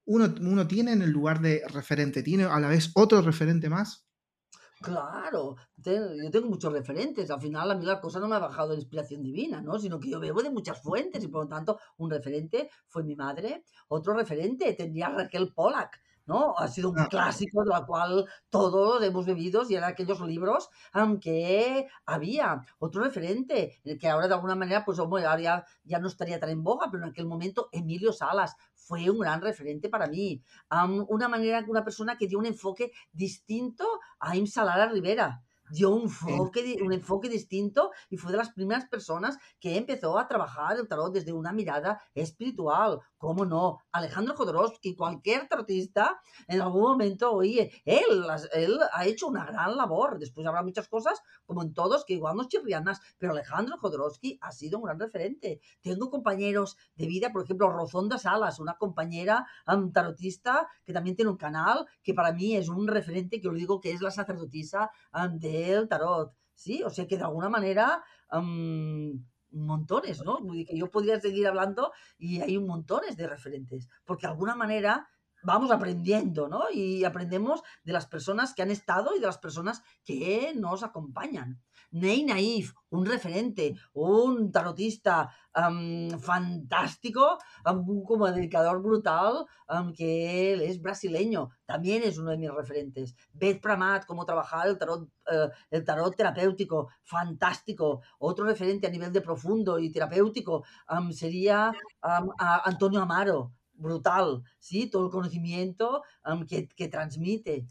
[0.03, 4.09] uno, uno tiene en el lugar de referente, ¿tiene a la vez otro referente más?
[4.81, 7.31] Claro, yo tengo muchos referentes.
[7.31, 9.79] Al final, a mí la cosa no me ha bajado de inspiración divina, ¿no?
[9.79, 13.15] Sino que yo bebo de muchas fuentes y por lo tanto, un referente fue mi
[13.15, 13.63] madre.
[13.87, 16.57] Otro referente tendría Raquel Pollack, ¿no?
[16.57, 17.07] Ha sido un ah.
[17.09, 23.81] clásico de la cual todos hemos bebido y eran aquellos libros aunque había otro referente,
[23.99, 27.03] que ahora de alguna manera, pues ahora ya, ya, no estaría tan en boga, pero
[27.03, 30.43] en aquel momento Emilio Salas fue un gran referente para mí.
[31.09, 33.85] una manera, una persona que dio un enfoque distinto
[34.19, 35.43] a Imsalara Rivera
[35.75, 40.27] dio un enfoque, un enfoque distinto y fue de las primeras personas que empezó a
[40.27, 42.99] trabajar el tarot desde una mirada espiritual.
[43.17, 43.79] ¿Cómo no?
[43.91, 50.19] Alejandro Jodorowsky, cualquier tarotista, en algún momento, oye, él, él ha hecho una gran labor.
[50.19, 54.51] Después habrá muchas cosas, como en todos, que igual no chirrianas, pero Alejandro Jodorowsky ha
[54.51, 55.59] sido un gran referente.
[55.81, 61.31] Tengo compañeros de vida, por ejemplo, Rozonda Salas, una compañera um, tarotista que también tiene
[61.31, 64.91] un canal, que para mí es un referente, que os digo que es la sacerdotisa
[65.33, 66.83] de el tarot, ¿sí?
[66.83, 68.03] O sea que de alguna manera,
[69.51, 70.39] montones, ¿no?
[70.67, 75.09] Que yo podría seguir hablando y hay montones de referentes, porque de alguna manera
[75.43, 76.63] vamos aprendiendo, ¿no?
[76.71, 81.61] Y aprendemos de las personas que han estado y de las personas que nos acompañan.
[81.95, 85.29] Ney Naif, un referente, un tarotista
[86.19, 89.45] fantástico, un comunicador brutal,
[89.95, 93.15] que él es brasileño, también es uno de mis referentes.
[93.31, 98.01] Beth Pramat, cómo trabajar el tarot, eh, el tarot terapéutico, fantástico.
[98.19, 100.65] Otro referente a nivel de profundo y terapéutico
[101.11, 104.89] sería Antonio Amaro, brutal, ¿sí?
[104.89, 106.03] Todo el conocimiento
[106.45, 107.65] que, que transmite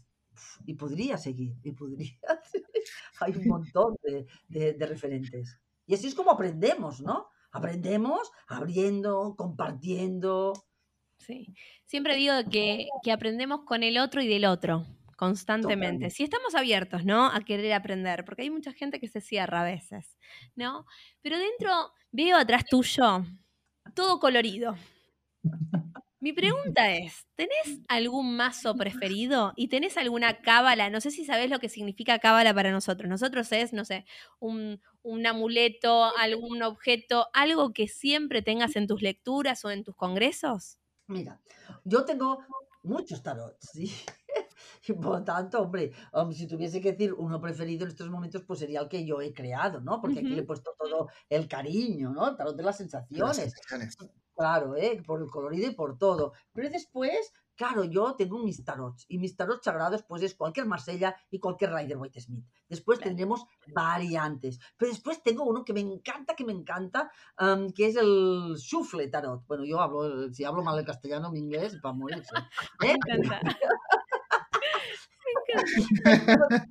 [0.65, 2.17] y podría seguir, y podría.
[3.19, 5.59] Hay un montón de, referentes.
[5.87, 7.27] Y así es como aprendemos, ¿no?
[7.51, 10.53] Aprendemos abriendo, compartiendo.
[11.19, 11.53] Sí,
[11.85, 16.09] siempre digo que, que aprendemos con el otro y del otro, constantemente.
[16.09, 17.27] Si estamos abiertos, ¿no?
[17.27, 20.17] A querer aprender, porque hay mucha gente que se cierra a veces,
[20.55, 20.85] ¿no?
[21.21, 21.71] Pero dentro
[22.11, 23.23] veo atrás tuyo
[23.93, 24.75] todo colorido.
[26.25, 30.89] Mi pregunta es, ¿tenés algún mazo preferido y tenés alguna cábala?
[30.89, 33.07] No sé si sabés lo que significa cábala para nosotros.
[33.07, 34.07] Nosotros es, no sé,
[34.39, 34.81] un,
[35.27, 40.79] amuleto, algún objeto, algo que siempre tengas en tus lecturas o en tus congresos.
[41.05, 41.39] Mira,
[41.83, 42.39] yo tengo
[42.81, 43.93] muchos tarots, ¿sí?
[44.87, 45.91] Y por tanto, hombre,
[46.33, 49.31] si tuviese que decir uno preferido en estos momentos, pues sería el que yo he
[49.31, 50.01] creado, ¿no?
[50.01, 52.29] Porque aquí le he puesto todo el cariño, ¿no?
[52.29, 53.53] El tarot de las sensaciones.
[54.35, 55.01] Claro, ¿eh?
[55.05, 56.33] por el colorido y por todo.
[56.51, 61.15] Pero después, claro, yo tengo mis tarots y mis tarots sagrados pues es cualquier Marsella
[61.31, 62.45] y cualquier Rider White Smith.
[62.67, 64.59] Después tendremos variantes.
[64.77, 67.09] Pero después tengo uno que me encanta, que me encanta,
[67.73, 69.45] que es el Shuffle Tarot.
[69.47, 72.35] Bueno, yo hablo, si hablo mal el castellano, mi inglés, morirse.
[72.35, 72.43] ¿eh?
[72.81, 73.39] Me encanta.
[76.03, 76.67] me encanta.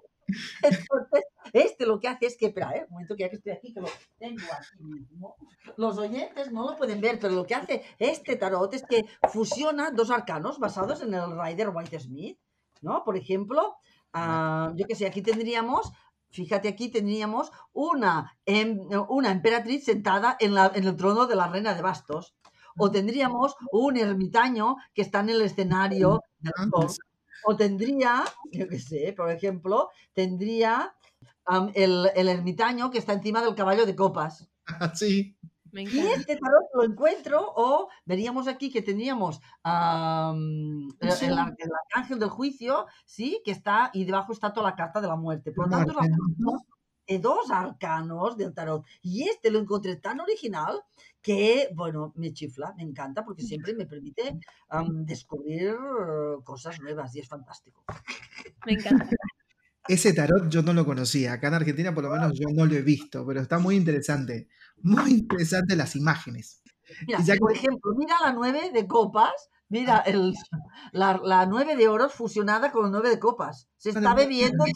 [0.63, 2.85] Entonces, este lo que hace es que, espera, ¿eh?
[2.89, 5.37] un momento que ya que estoy aquí, que lo tengo aquí mismo.
[5.77, 9.91] Los oyentes no lo pueden ver, pero lo que hace este tarot es que fusiona
[9.91, 12.39] dos arcanos basados en el Rider White Smith,
[12.81, 13.05] ¿no?
[13.05, 13.77] Por ejemplo,
[14.13, 15.93] ah, yo que sé, aquí tendríamos
[16.35, 21.47] fíjate aquí tendríamos una, em, una emperatriz sentada en, la, en, el trono de la
[21.47, 22.35] reina de bastos.
[22.77, 26.71] O tendríamos un ermitaño que está en el escenario del
[27.45, 30.95] o tendría, yo qué sé, por ejemplo, tendría
[31.75, 34.49] el, ermitaño que está encima del caballo de copas.
[34.95, 35.37] Sí.
[35.73, 39.73] y este tarot lo encuentro, o veríamos aquí que tendríamos el,
[41.03, 45.51] arcángel del juicio, sí, que está, y debajo está toda la carta de la muerte.
[45.51, 46.17] Por lo tanto, la de
[47.21, 48.85] dos arcanos del tarot.
[49.03, 50.83] Y este lo encontré tan original
[51.21, 54.39] que, bueno, me chifla, me encanta, porque siempre me permite
[55.07, 55.75] descubrir
[56.45, 57.85] cosas nuevas y es fantástico.
[58.67, 59.09] Me encanta.
[59.87, 61.35] Ese tarot yo no lo conocía.
[61.35, 64.49] Acá en Argentina, por lo menos, yo no lo he visto, pero está muy interesante.
[64.83, 66.63] Muy interesante las imágenes.
[67.07, 69.33] Mira, por ejemplo, mira la nueve de copas
[69.69, 70.35] Mira, el,
[70.93, 73.69] la, la, nueve de oros fusionada con nueve de copas.
[73.77, 74.65] Se está bebiendo.
[74.67, 74.75] es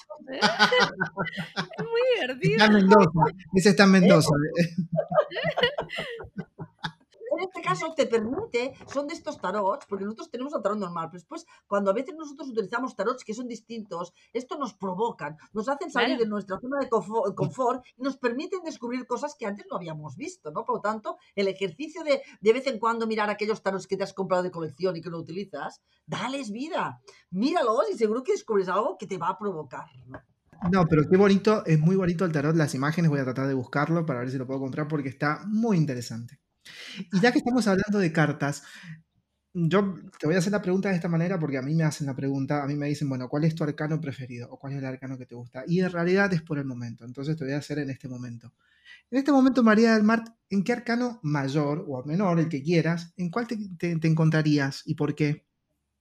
[1.78, 2.52] muy divertido.
[2.52, 3.20] Está en Mendoza.
[3.54, 4.34] Ese está en Mendoza.
[7.38, 11.08] en este caso te permite, son de estos tarots, porque nosotros tenemos el tarot normal,
[11.10, 15.68] pero después cuando a veces nosotros utilizamos tarots que son distintos, esto nos provocan, nos
[15.68, 19.76] hacen salir de nuestra zona de confort y nos permiten descubrir cosas que antes no
[19.76, 20.64] habíamos visto, ¿no?
[20.64, 24.02] Por lo tanto, el ejercicio de de vez en cuando mirar aquellos tarots que te
[24.02, 28.68] has comprado de colección y que no utilizas, dales vida, míralos y seguro que descubres
[28.68, 30.20] algo que te va a provocar, ¿no?
[30.72, 33.54] No, pero qué bonito, es muy bonito el tarot, las imágenes, voy a tratar de
[33.54, 36.40] buscarlo para ver si lo puedo comprar porque está muy interesante.
[37.12, 38.62] Y ya que estamos hablando de cartas,
[39.54, 42.06] yo te voy a hacer la pregunta de esta manera porque a mí me hacen
[42.06, 44.48] la pregunta, a mí me dicen, bueno, ¿cuál es tu arcano preferido?
[44.50, 45.64] ¿O cuál es el arcano que te gusta?
[45.66, 48.52] Y en realidad es por el momento, entonces te voy a hacer en este momento.
[49.10, 53.12] En este momento, María del Mar, ¿en qué arcano mayor o menor, el que quieras,
[53.16, 53.56] en cuál te,
[54.06, 55.47] encontrarías y por qué?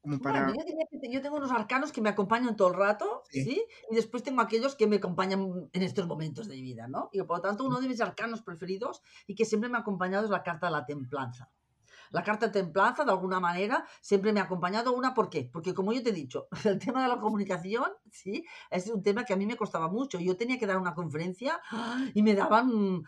[0.07, 0.53] Como para...
[1.11, 3.61] yo, tengo unos arcanos que me acompañan todo el rato, sí.
[3.91, 7.09] Y después tengo aquellos que me acompañan en estos momentos de mi vida, ¿no?
[7.11, 10.23] Y por lo tanto, uno de mis arcanos preferidos y que siempre me ha acompañado
[10.23, 11.49] es la carta de la templanza.
[12.11, 14.93] La carta de templanza, de alguna manera, siempre me ha acompañado.
[14.93, 15.49] Una, ¿por qué?
[15.51, 19.23] Porque como yo te he dicho, el tema de la comunicación, sí, es un tema
[19.23, 20.19] que a mí me costaba mucho.
[20.19, 21.59] Yo tenía que dar una conferencia
[22.13, 23.03] y me daban,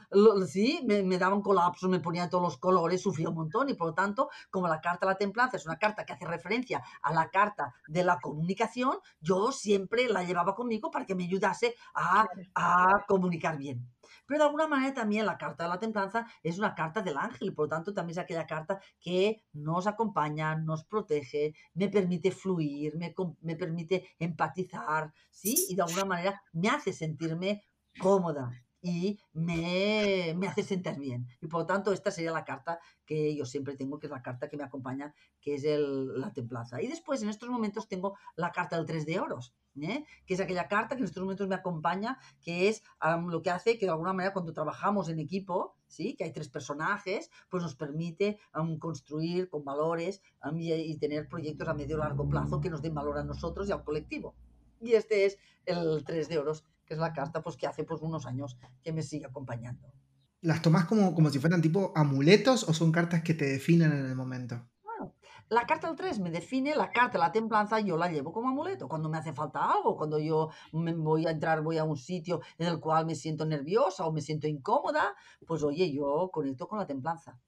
[0.48, 3.94] sí, me, daban colapsos, me ponían todos los colores, sufría un montón y por lo
[3.94, 7.30] tanto, como la carta de la templanza es una carta que hace referencia a la
[7.30, 12.26] carta de la comunicación, yo siempre la llevaba conmigo para que me ayudase a,
[12.56, 13.88] a comunicar bien.
[14.26, 17.54] Pero de alguna manera también la carta de la templanza es una carta del ángel,
[17.54, 22.96] por lo tanto también es aquella carta que nos acompaña, nos protege, me permite fluir,
[22.98, 25.56] me, me permite empatizar, ¿sí?
[25.70, 27.64] Y de alguna manera me hace sentirme
[28.00, 28.52] cómoda,
[28.82, 31.28] y me, me, hace sentir bien.
[31.42, 34.22] Y por lo tanto, esta sería la carta que yo siempre tengo, que es la
[34.22, 36.82] carta que me acompaña, que es el, la templanza.
[36.82, 40.06] Y después, en estos momentos, tengo la carta del 3 de oros, ¿eh?
[40.26, 42.84] que es aquella carta que en estos momentos me acompaña, que es
[43.28, 46.16] lo que hace que de alguna manera cuando trabajamos en equipo, ¿sí?
[46.16, 48.40] que hay tres personajes, pues nos permite
[48.80, 50.22] construir con valores
[50.54, 53.72] y, tener proyectos a medio y largo plazo que nos den valor a nosotros y
[53.72, 54.36] al colectivo.
[54.82, 58.02] Y este es el 3 de oros que es la carta pues, que hace pues,
[58.02, 59.94] unos años que me sigue acompañando.
[60.42, 64.06] ¿Las tomás como, como si fueran tipo amuletos o son cartas que te definen en
[64.08, 64.68] el momento?
[64.82, 65.14] Bueno,
[65.50, 68.50] la carta del 3 me define, la carta de la templanza yo la llevo como
[68.50, 68.88] amuleto.
[68.88, 72.42] Cuando me hace falta algo, cuando yo me voy a entrar, voy a un sitio
[72.58, 75.14] en el cual me siento nerviosa o me siento incómoda,
[75.46, 77.40] pues oye, yo conecto con la templanza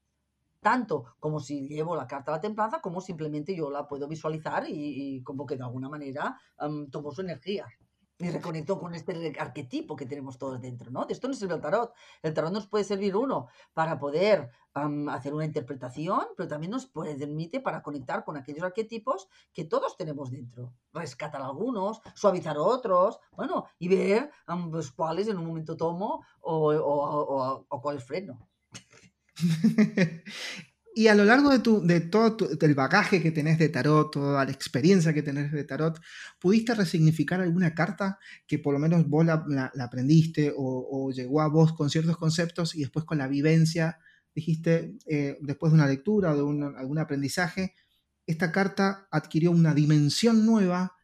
[0.60, 4.64] tanto como si llevo la carta de la templanza, como simplemente yo la puedo visualizar
[4.68, 6.40] y, como que de alguna manera
[6.92, 7.66] tomo su energía
[8.26, 11.06] y reconecto con este arquetipo que tenemos todos dentro, ¿no?
[11.06, 11.94] De esto no sirve el tarot.
[12.22, 17.60] El tarot nos puede servir uno para poder hacer una interpretación, pero también nos permite
[17.60, 20.74] para conectar con aquellos arquetipos que todos tenemos dentro.
[20.94, 24.32] Rescatar algunos, suavizar otros, bueno, y ver
[24.72, 28.48] pues, cuáles en un momento tomo o, o, o cuáles freno.
[30.94, 34.44] Y a lo largo de, tu, de todo el bagaje que tenés de tarot, toda
[34.44, 36.02] la experiencia que tenés de tarot,
[36.40, 41.74] ¿pudiste resignificar alguna carta que por lo menos vos la, aprendiste o, llegó a vos
[41.74, 44.00] con ciertos conceptos y después con la vivencia
[44.36, 47.74] dijiste, eh, después de una lectura o de algún aprendizaje,
[48.26, 50.96] esta carta adquirió una dimensión nueva,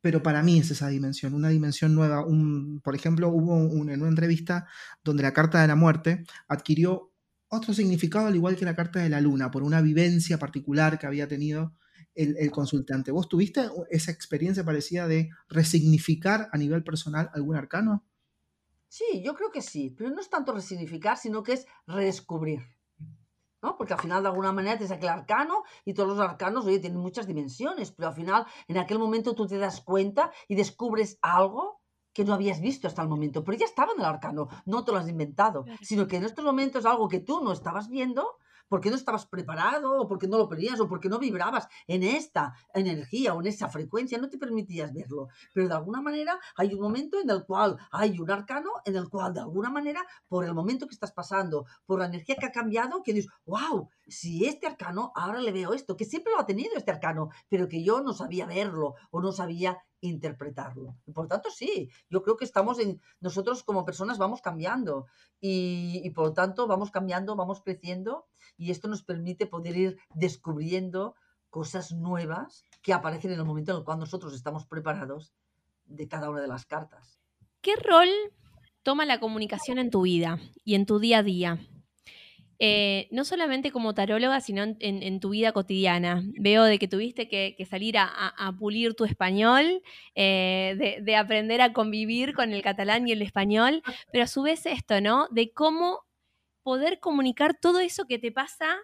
[0.00, 2.24] pero para mí es esa dimensión, una dimensión nueva.
[2.24, 4.66] Un, por ejemplo, hubo en una entrevista
[5.02, 7.13] donde la carta de la muerte adquirió
[7.54, 11.06] otro significado al igual que la carta de la luna, por una vivencia particular que
[11.06, 11.74] había tenido
[12.14, 13.10] el, consultante.
[13.10, 18.04] ¿Vos tuviste esa experiencia parecida de resignificar a nivel personal algún arcano?
[18.88, 22.60] Sí, yo creo que sí, pero no es tanto resignificar, sino que es redescubrir.
[23.60, 23.76] ¿no?
[23.76, 26.78] Porque al final, de alguna manera, te saca el arcano y todos los arcanos, oye,
[26.78, 31.18] tienen muchas dimensiones, pero al final, en aquel momento tú te das cuenta y descubres
[31.22, 31.80] algo
[32.14, 34.92] que no habías visto hasta el momento, pero ya estaba en el arcano, no te
[34.92, 38.38] lo has inventado, sino que en estos momentos algo que tú no estabas viendo,
[38.74, 42.56] porque no estabas preparado, o porque no lo pedías, o porque no vibrabas en esta
[42.74, 45.28] energía o en esa frecuencia, no te permitías verlo.
[45.52, 49.08] Pero de alguna manera hay un momento en el cual hay un arcano, en el
[49.08, 52.50] cual de alguna manera, por el momento que estás pasando, por la energía que ha
[52.50, 56.46] cambiado, que dices, wow, si este arcano, ahora le veo esto, que siempre lo ha
[56.46, 60.96] tenido este arcano, pero que yo no sabía verlo o no sabía interpretarlo.
[61.14, 65.06] Por tanto, sí, yo creo que estamos en, nosotros como personas vamos cambiando
[65.40, 68.26] y, por lo tanto vamos cambiando, vamos creciendo
[68.56, 71.14] y esto nos permite poder ir descubriendo
[71.50, 75.32] cosas nuevas que aparecen en el momento en el cual nosotros estamos preparados
[75.84, 77.20] de cada una de las cartas.
[77.60, 78.08] ¿Qué rol
[78.82, 81.58] toma la comunicación en tu vida y en tu día a día?
[82.58, 86.22] Eh, no solamente como taróloga, sino en, tu vida cotidiana.
[86.38, 89.82] Veo de que tuviste que, salir a, pulir tu español,
[90.14, 93.82] eh, de, aprender a convivir con el catalán y el español,
[94.12, 95.28] pero a su vez esto, ¿no?
[95.30, 96.04] De cómo
[96.64, 98.76] poder comunicar todo eso que te pasa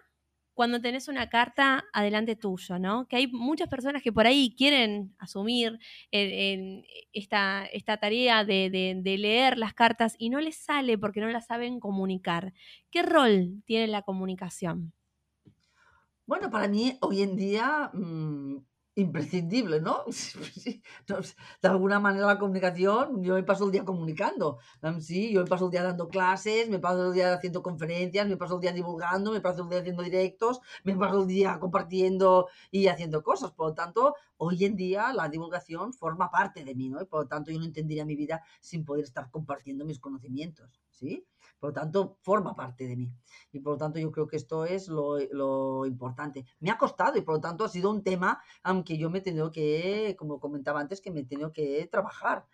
[0.53, 3.07] cuando tenés una carta adelante tuyo, ¿no?
[3.07, 5.79] Que hay muchas personas que por ahí quieren asumir
[6.11, 11.79] esta, esta, tarea de, leer las cartas y no les sale porque no las saben
[11.79, 12.53] comunicar.
[12.91, 14.93] ¿Qué rol tiene la comunicación?
[16.27, 18.57] Bueno, para mí hoy en día mm,
[18.95, 20.03] imprescindible, ¿no?
[21.61, 24.59] De alguna manera la comunicación, yo me paso el día comunicando,
[24.99, 28.37] sí, yo me paso el día dando clases, me paso el día haciendo conferencias, me
[28.37, 32.47] paso el día divulgando, me paso el día haciendo directos, me paso el día compartiendo
[32.69, 33.51] y haciendo cosas.
[33.51, 36.99] Por lo tanto, hoy en día la divulgación forma parte de mí, ¿no?
[36.99, 40.81] Y por lo tanto yo no entendería mi vida sin poder estar compartiendo mis conocimientos,
[40.89, 41.27] ¿sí?
[41.59, 43.13] Por lo tanto, forma parte de mí.
[43.51, 46.43] Y por lo tanto, yo creo que esto es lo, importante.
[46.59, 49.21] Me ha costado y por lo tanto ha sido un tema aunque yo me he
[49.21, 52.47] tenido que, como comentaba antes, que me he tenido que trabajar.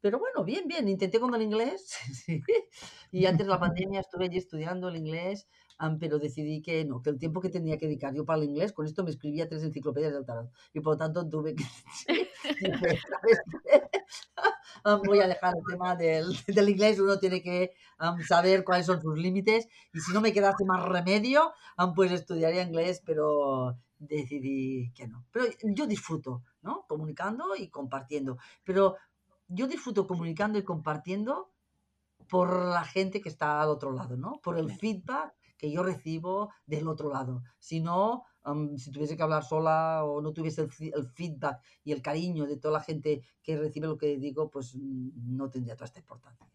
[0.00, 1.94] Pero bueno, bien, bien, intenté con el inglés.
[3.12, 5.48] Y antes de la pandemia estuve allí estudiando el inglés,
[5.98, 8.72] pero decidí que no, que el tiempo que tenía que dedicar yo para el inglés,
[8.72, 10.50] con esto me escribía tres enciclopedias del tarot.
[10.72, 11.64] Y por lo tanto tuve que...
[15.06, 17.72] voy a dejar el tema del, del inglés, uno tiene que
[18.26, 21.52] saber cuáles son sus límites y si no me quedase más remedio,
[21.94, 25.24] pues estudiaría inglés, pero decidí que no.
[25.30, 26.84] Pero yo disfruto, ¿no?
[26.88, 28.38] Comunicando y compartiendo.
[28.64, 28.96] Pero
[29.48, 31.50] yo disfruto comunicando y compartiendo
[32.28, 34.40] por la gente que está al otro lado, ¿no?
[34.42, 37.42] Por el feedback que yo recibo del otro lado.
[37.58, 38.24] Si no,
[38.78, 40.70] si tuviese que hablar sola o no tuviese el,
[41.12, 45.36] feedback y el cariño de toda la gente que recibe lo que digo, pues mm,
[45.36, 46.46] no tendría toda esta importancia.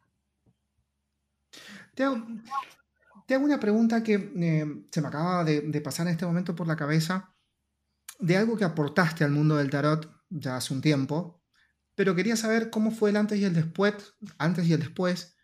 [1.94, 6.56] Te hago, una pregunta que eh, se me acaba de, de, pasar en este momento
[6.56, 7.36] por la cabeza,
[8.18, 11.44] de algo que aportaste al mundo del tarot ya hace un tiempo,
[11.94, 15.35] pero quería saber cómo fue el antes y el después, antes y el después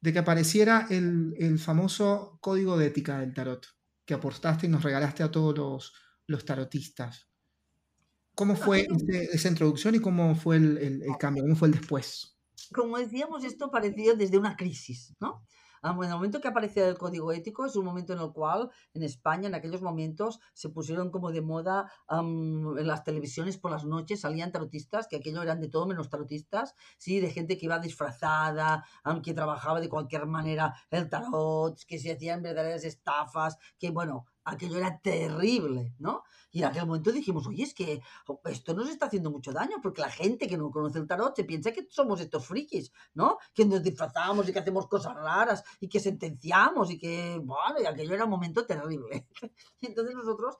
[0.00, 3.66] de que apareciera el, el famoso código de ética del tarot
[4.06, 5.92] que aportaste y nos regalaste a todos los,
[6.26, 7.28] los tarotistas.
[8.34, 8.88] ¿Cómo fue
[9.32, 11.42] esa introducción y cómo fue el, el, el, cambio?
[11.42, 12.38] ¿Cómo fue el después?
[12.72, 15.46] Como decíamos, esto parecía desde una crisis, ¿no?
[15.82, 18.70] Ah, en el momento que aparece el código ético es un momento en el cual
[18.92, 23.84] en España en aquellos momentos se pusieron como de moda en las televisiones por las
[23.84, 27.78] noches, salían tarotistas, que aquello eran de todo menos tarotistas, sí, de gente que iba
[27.78, 28.84] disfrazada,
[29.22, 34.78] que trabajaba de cualquier manera el tarot, que se hacían verdaderas estafas, que bueno, aquello
[34.78, 36.22] era terrible, ¿no?
[36.52, 38.02] Y en aquel momento dijimos, oye, es que
[38.44, 41.44] esto nos está haciendo mucho daño, porque la gente que no conoce el tarot se
[41.44, 43.38] piensa que somos estos frikis, ¿no?
[43.54, 47.86] Que nos disfrazamos y que hacemos cosas raras y que sentenciamos y que, bueno, y
[47.86, 49.28] aquello era un momento terrible.
[49.80, 50.56] Entonces nosotros,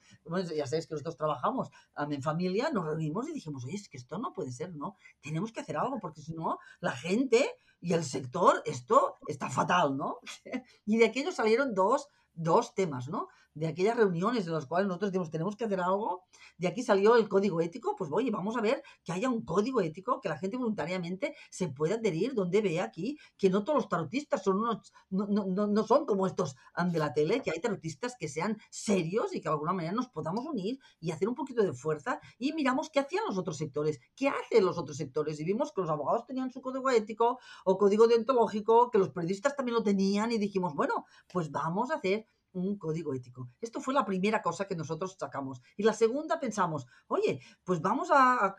[0.54, 4.18] ya sabéis que nosotros trabajamos en familia, nos reunimos y dijimos, oye, es que esto
[4.18, 4.96] no puede ser, ¿no?
[5.20, 7.50] Tenemos que hacer algo, porque si no, la gente
[7.80, 10.18] y el sector, esto está fatal, ¿no?
[10.86, 13.28] y de aquello salieron dos dos temas, ¿no?
[13.54, 16.24] De aquellas reuniones en las cuales nosotros decimos, tenemos que hacer algo,
[16.56, 19.80] de aquí salió el código ético, pues oye, vamos a ver que haya un código
[19.80, 23.88] ético, que la gente voluntariamente se pueda adherir, donde ve aquí que no todos los
[23.88, 26.56] tarotistas son unos, no, no, no son como estos
[26.92, 30.08] de la tele, que hay tarotistas que sean serios y que de alguna manera nos
[30.08, 34.00] podamos unir y hacer un poquito de fuerza y miramos qué hacían los otros sectores,
[34.16, 37.78] qué hacen los otros sectores y vimos que los abogados tenían su código ético o
[37.78, 42.26] código deontológico, que los periodistas también lo tenían y dijimos, bueno, pues vamos a hacer
[42.52, 43.48] un código ético.
[43.60, 45.60] Esto fue la primera cosa que nosotros sacamos.
[45.76, 48.56] Y la segunda pensamos, oye, pues vamos a,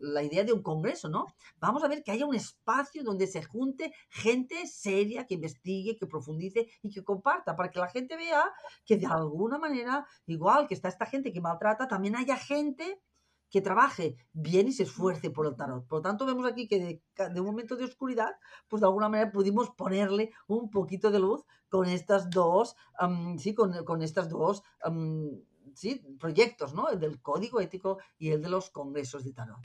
[0.00, 1.26] la idea de un congreso, ¿no?
[1.58, 6.06] Vamos a ver que haya un espacio donde se junte gente seria que investigue, que
[6.06, 8.50] profundice y que comparta, para que la gente vea
[8.84, 13.00] que de alguna manera, igual que está esta gente que maltrata, también haya gente
[13.50, 15.86] que trabaje bien y se esfuerce por el tarot.
[15.86, 18.30] Por lo tanto, vemos aquí que de, un momento de oscuridad,
[18.68, 22.76] pues de alguna manera pudimos ponerle un poquito de luz con estas dos,
[23.38, 24.62] sí, con, con, estas dos
[25.74, 26.88] sí, proyectos, ¿no?
[26.88, 29.60] El del código ético y el de los congresos de tarot.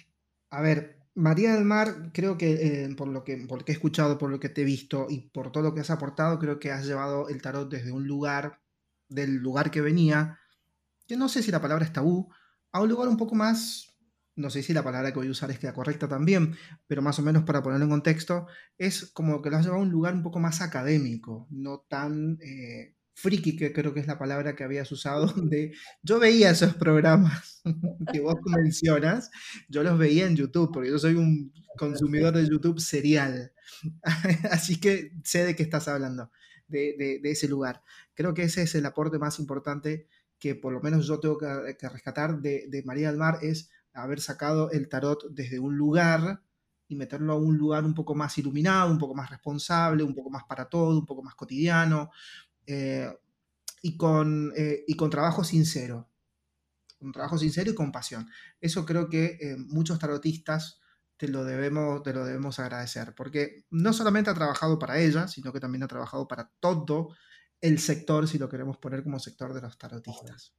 [0.50, 3.76] A ver, María del Mar, creo que, eh, por, lo que por lo que he
[3.76, 6.60] escuchado, por lo que te he visto y por todo lo que has aportado, creo
[6.60, 8.62] que has llevado el tarot desde un lugar,
[9.08, 10.40] del lugar que venía,
[11.08, 12.30] que no sé si la palabra es tabú,
[12.76, 13.98] a un lugar un poco más,
[14.36, 16.58] no sé si la palabra que voy a usar es la correcta también,
[16.88, 18.48] pero más o menos para ponerlo en contexto,
[18.78, 22.38] es como que lo has llevado a un lugar un poco más académico, no tan
[22.42, 25.74] eh, friki, que creo que es la palabra que habías usado, de
[26.04, 27.62] yo veía esos programas
[28.12, 29.32] que vos mencionas,
[29.70, 33.54] yo los veía en YouTube, porque yo soy un consumidor de YouTube serial,
[34.52, 36.30] así que sé de qué estás hablando,
[36.68, 37.84] de, de ese lugar.
[38.16, 40.10] Creo que ese es el aporte más importante
[40.46, 44.70] que por lo menos yo tengo que, rescatar de, María del Mar es haber sacado
[44.70, 46.44] el tarot desde un lugar
[46.88, 50.30] y meterlo a un lugar un poco más iluminado, un poco más responsable, un poco
[50.30, 52.12] más para todo, un poco más cotidiano
[52.68, 53.12] eh,
[53.82, 56.12] y, con, eh, y con trabajo sincero.
[57.00, 58.30] Un trabajo sincero y con pasión.
[58.62, 60.80] Eso creo que eh, muchos tarotistas
[61.18, 65.52] te lo, debemos, te lo debemos agradecer, porque no solamente ha trabajado para ella, sino
[65.52, 67.16] que también ha trabajado para todo
[67.68, 70.56] el sector, si lo queremos poner como sector de los tarotistas.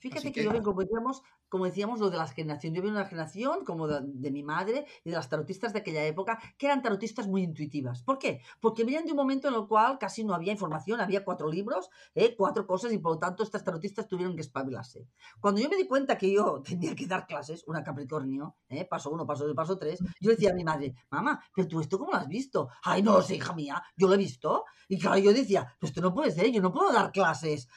[0.00, 2.78] Fíjate que, yo vengo, como decíamos, como decíamos, lo de las generaciones.
[2.78, 6.40] Yo de una generación como de, mi madre y de las tarotistas de aquella época,
[6.56, 8.02] que eran tarotistas muy intuitivas.
[8.02, 8.40] ¿Por qué?
[8.60, 11.90] Porque venían de un momento en el cual casi no había información, había cuatro libros,
[12.14, 12.34] ¿eh?
[12.36, 15.08] cuatro cosas, y por lo tanto estas tarotistas tuvieron que espabilarse.
[15.40, 18.84] Cuando yo me di cuenta que yo tenía que dar clases, una Capricornio, ¿eh?
[18.84, 21.98] paso uno, paso dos, paso tres, yo decía a mi madre, mamá, pero tú esto
[21.98, 22.68] cómo lo has visto?
[22.84, 24.64] Ay, no lo sé, hija mía, yo lo he visto.
[24.88, 27.68] Y claro, yo decía, pues esto no puede ser, yo no puedo dar clases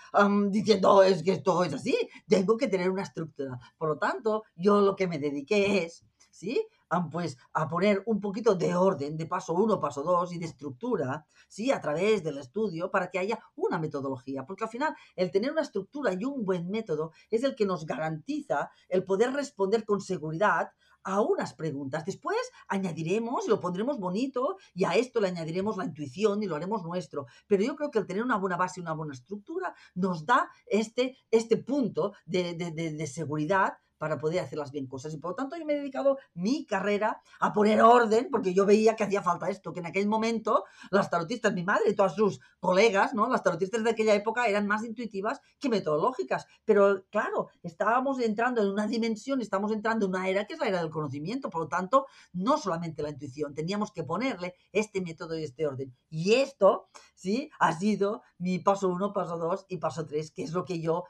[0.50, 1.96] diciendo, es que esto es así,
[2.28, 3.60] tengo que tener una estructura.
[3.78, 6.66] Por lo tanto, yo lo que me dediqué es, ¿sí?
[7.12, 11.26] pues a poner un poquito de orden, de paso uno, paso dos y de estructura,
[11.48, 11.72] ¿sí?
[11.72, 14.46] A través del estudio para que haya una metodología.
[14.46, 17.86] Porque al final, el tener una estructura y un buen método es el que nos
[17.86, 20.70] garantiza el poder responder con seguridad
[21.04, 22.06] a unas preguntas.
[22.06, 22.38] Después
[22.68, 27.26] añadiremos, lo pondremos bonito y a esto le añadiremos la intuición y lo haremos nuestro.
[27.48, 30.50] Pero yo creo que el tener una buena base y una buena estructura nos da
[30.66, 33.74] este, este punto de, de, de seguridad
[34.04, 35.14] para poder hacer las bien cosas.
[35.14, 38.66] Y por lo tanto yo me he dedicado mi carrera a poner orden, porque yo
[38.66, 42.14] veía que hacía falta esto, que en aquel momento las tarotistas, mi madre y todas
[42.14, 43.30] sus colegas, ¿no?
[43.30, 46.48] Las tarotistas de aquella época eran más intuitivas que metodológicas.
[46.66, 50.68] Pero claro, estábamos entrando en una dimensión, estamos entrando en una era que es la
[50.68, 51.50] era del conocimiento.
[51.50, 55.96] Por lo tanto, no solamente la intuición, teníamos que ponerle este método y este orden.
[56.10, 60.52] Y esto, sí, ha sido mi paso uno, paso dos y paso tres, que es
[60.52, 61.06] lo que yo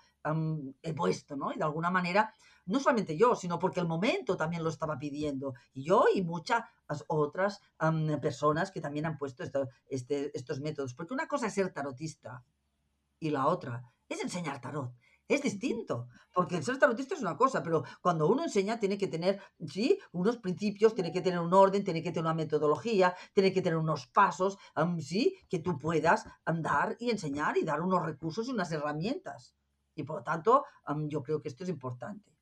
[0.81, 1.51] he puesto, ¿no?
[1.51, 2.33] Y de alguna manera
[2.65, 5.53] no solamente yo, sino porque el momento también lo estaba pidiendo.
[5.73, 6.63] Y yo y muchas
[7.07, 7.61] otras
[8.21, 9.43] personas que también han puesto
[9.87, 10.93] este, estos métodos.
[10.93, 12.43] Porque una cosa es ser tarotista
[13.19, 14.93] y la otra es enseñar tarot.
[15.27, 19.07] Es distinto, porque el ser tarotista es una cosa, pero cuando uno enseña tiene que
[19.07, 23.53] tener, sí, unos principios, tiene que tener un orden, tiene que tener una metodología, tiene
[23.53, 24.57] que tener unos pasos,
[24.99, 29.55] sí, que tú puedas andar y enseñar y dar unos recursos y unas herramientas.
[29.95, 30.65] Y por lo tanto,
[31.07, 32.32] yo creo que esto es importante.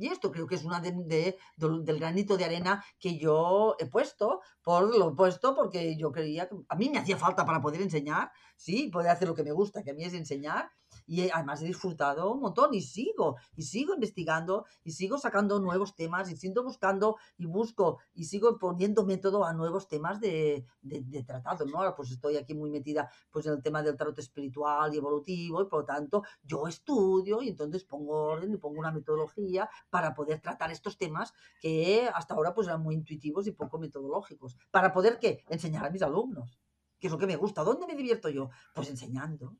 [0.00, 4.40] Y esto creo que es una de, del granito de arena que yo he puesto,
[4.62, 8.32] por lo puesto porque yo creía que a mí me hacía falta para poder enseñar,
[8.56, 10.70] sí, poder hacer lo que me gusta, que a mí es enseñar,
[11.10, 15.96] y además he disfrutado un montón y sigo, y sigo investigando, y sigo sacando nuevos
[15.96, 21.24] temas, y sigo buscando y busco, y sigo poniendo método a nuevos temas de, de,
[21.24, 21.78] tratado, ¿no?
[21.78, 25.60] Ahora pues estoy aquí muy metida pues en el tema del tarot espiritual y evolutivo,
[25.60, 30.14] y por lo tanto yo estudio y entonces pongo orden y pongo una metodología para
[30.14, 34.56] poder tratar estos temas que hasta ahora pues eran muy intuitivos y poco metodológicos.
[34.70, 35.42] ¿Para poder qué?
[35.48, 36.60] Enseñar a mis alumnos,
[37.00, 37.64] que es lo que me gusta.
[37.64, 38.50] ¿Dónde me divierto yo?
[38.76, 39.56] Pues enseñando.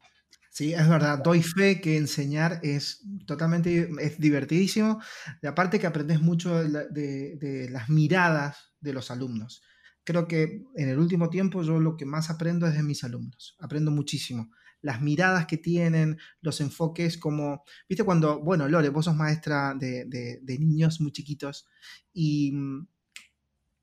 [0.53, 5.01] Sí, es verdad, doy fe que enseñar es totalmente, es divertidísimo.
[5.41, 9.63] Y aparte que aprendes mucho de, las miradas de los alumnos.
[10.05, 13.57] Creo que en el último tiempo yo lo que más aprendo es de mis alumnos.
[13.61, 14.51] Aprendo muchísimo.
[14.83, 20.07] Las miradas que tienen, los enfoques como, viste cuando, bueno, Lore, vos sos maestra de,
[20.07, 21.69] de niños muy chiquitos
[22.13, 22.89] y mm,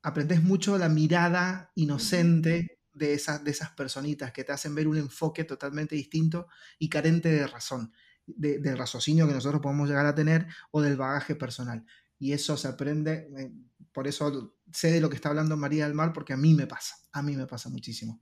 [0.02, 4.96] aprendes mucho la mirada inocente de esas, de esas personitas que te hacen ver un
[4.96, 7.92] enfoque totalmente distinto y carente de razón,
[8.26, 11.84] del raciocinio que nosotros podemos llegar a tener o del bagaje personal.
[12.18, 13.52] Y eso se aprende, eh,
[13.92, 16.66] por eso sé de lo que está hablando María del Mar, porque a mí me
[16.66, 18.20] pasa, a mí me pasa muchísimo.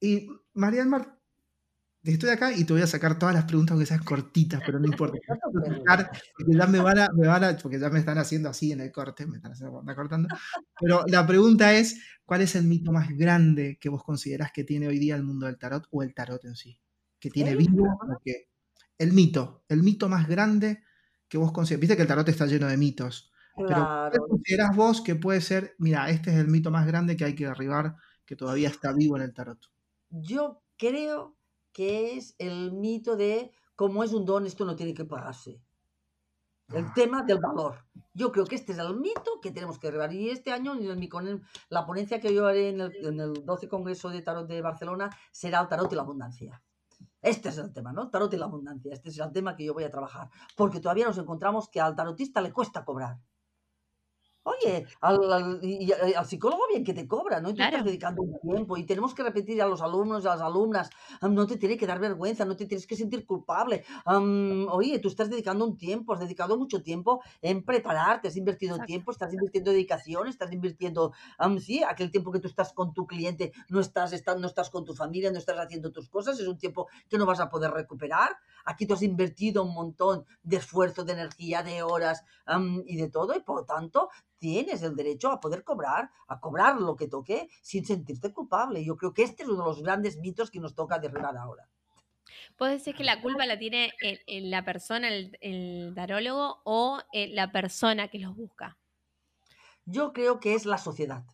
[0.00, 1.18] Y María del Mar,
[2.12, 4.86] estoy acá y te voy a sacar todas las preguntas que sean cortitas, pero no
[4.86, 5.18] importa.
[6.36, 9.26] porque ya me van a, me porque ya me están haciendo así en el corte,
[9.26, 10.28] me están, haciendo, cortando.
[10.78, 14.86] Pero la pregunta es, ¿cuál es el mito más grande que vos considerás que tiene
[14.86, 16.78] hoy día el mundo del tarot o el tarot en sí?
[17.18, 18.48] Que tiene vivo, que,
[18.98, 20.82] el mito, el mito más grande
[21.26, 21.80] que vos considerás.
[21.80, 23.32] Viste que el tarot está lleno de mitos.
[23.56, 27.24] Pero ¿qué considerás vos que puede ser, mira, este es el mito más grande que
[27.24, 27.96] hay que derribar,
[28.26, 29.58] que todavía está vivo en el tarot?
[30.10, 31.36] Yo creo
[31.74, 35.60] que es el mito de cómo es un don, esto no tiene que pagarse.
[36.72, 36.92] El ah.
[36.94, 37.84] tema del valor.
[38.14, 40.12] Yo creo que este es el mito que tenemos que derribar.
[40.14, 44.08] Y este año, en la ponencia que yo haré en el, en el 12 Congreso
[44.08, 46.62] de Tarot de Barcelona será el tarot y la abundancia.
[47.20, 48.08] Este es el tema, ¿no?
[48.08, 48.92] Tarot y la abundancia.
[48.94, 50.30] Este es el tema que yo voy a trabajar.
[50.56, 53.18] Porque todavía nos encontramos que al tarotista le cuesta cobrar.
[54.46, 57.48] Oye, al, y, al psicólogo bien que te cobra, ¿no?
[57.48, 60.32] Y tú estás dedicando un tiempo y tenemos que repetir a los alumnos y a
[60.32, 60.90] las alumnas,
[61.22, 63.84] no te tiene que dar vergüenza, no te tienes que sentir culpable.
[64.04, 69.12] oye, tú estás dedicando un tiempo, has dedicado mucho tiempo en prepararte, has invertido tiempo,
[69.12, 71.12] estás invirtiendo dedicación, estás invirtiendo,
[71.60, 74.84] sí, aquel tiempo que tú estás con tu cliente, no estás, estás, no estás con
[74.84, 77.70] tu familia, no estás haciendo tus cosas, es un tiempo que no vas a poder
[77.70, 78.36] recuperar.
[78.66, 82.24] Aquí tú has invertido un montón de esfuerzo, de energía, de horas
[82.84, 84.10] y de todo, y por lo tanto
[84.44, 88.84] tienes el derecho a poder cobrar, a cobrar lo que toque sin sentirte culpable.
[88.84, 91.66] Yo creo que este es uno de los grandes mitos que nos toca derribar ahora.
[92.58, 93.94] ¿Puede ser que la culpa la tiene
[94.28, 98.76] la persona, el, el tarólogo, o eh, la persona que los busca?
[99.86, 101.24] Yo creo que es la sociedad.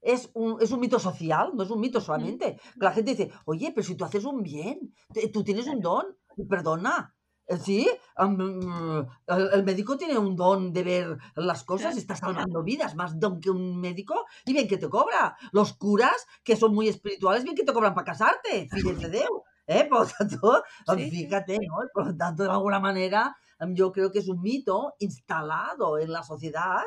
[0.00, 2.58] Es un, es un mito social, no es un mito solamente.
[2.76, 4.94] La gente dice, oye, pero si tú haces un bien,
[5.34, 6.16] tú tienes un don,
[6.48, 7.14] perdona,
[7.46, 13.18] eh, Sí, el, médico tiene un don de ver las cosas, está salvando vidas, más
[13.18, 15.36] don que un médico, y bien que te cobra.
[15.52, 19.24] Los curas, que son muy espirituales, bien que te cobran para casarte, fíjate de
[19.66, 19.84] ¿eh?
[19.90, 20.62] Por lo tanto,
[20.96, 21.76] fíjate, ¿no?
[21.92, 23.36] Por lo tanto, de alguna manera,
[23.70, 26.82] yo creo que es un mito instalado en la sociedad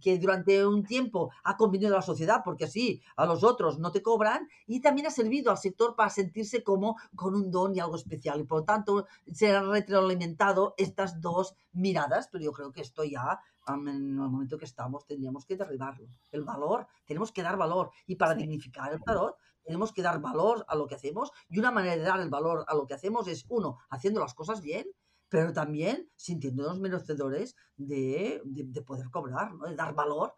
[0.00, 3.90] que durante un tiempo ha convenido a la sociedad, porque así a los otros no
[3.90, 7.80] te cobran, y también ha servido al sector para sentirse como con un don y
[7.80, 8.40] algo especial.
[8.40, 13.04] Y por lo tanto, se han retroalimentado estas dos miradas, pero yo creo que esto
[13.04, 16.08] ya, en el momento que estamos, tendríamos que derribarlo.
[16.30, 17.90] El valor, tenemos que dar valor.
[18.06, 21.30] Y para dignificar el tarot, tenemos que dar valor a lo que hacemos.
[21.48, 24.34] Y una manera de dar el valor a lo que hacemos es, uno, haciendo las
[24.34, 24.86] cosas bien
[25.28, 29.66] pero también sintiéndonos merecedores de, de, poder cobrar, ¿no?
[29.66, 30.34] de dar valor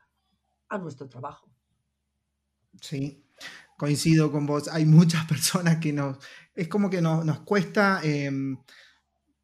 [0.68, 1.51] a nuestro trabajo.
[2.80, 3.24] Sí,
[3.76, 4.68] coincido con vos.
[4.68, 6.18] Hay muchas personas que nos,
[6.55, 8.59] es como que nos, nos cuesta, em,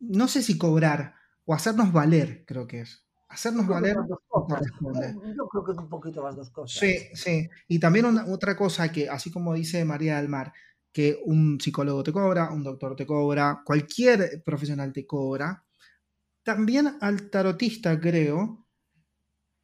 [0.00, 3.04] no sé si cobrar o hacernos valer, creo que es.
[3.28, 6.78] Hacernos valer Yo creo que es un poquito las dos cosas.
[6.78, 7.48] Sí, sí.
[7.68, 10.52] Y también otra cosa que, así como dice María del Mar,
[10.96, 15.62] que un psicólogo te cobra, un doctor te cobra, cualquier profesional te cobra.
[16.42, 18.66] También al tarotista, creo,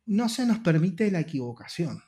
[0.04, 2.02] no se nos permite la equivocación.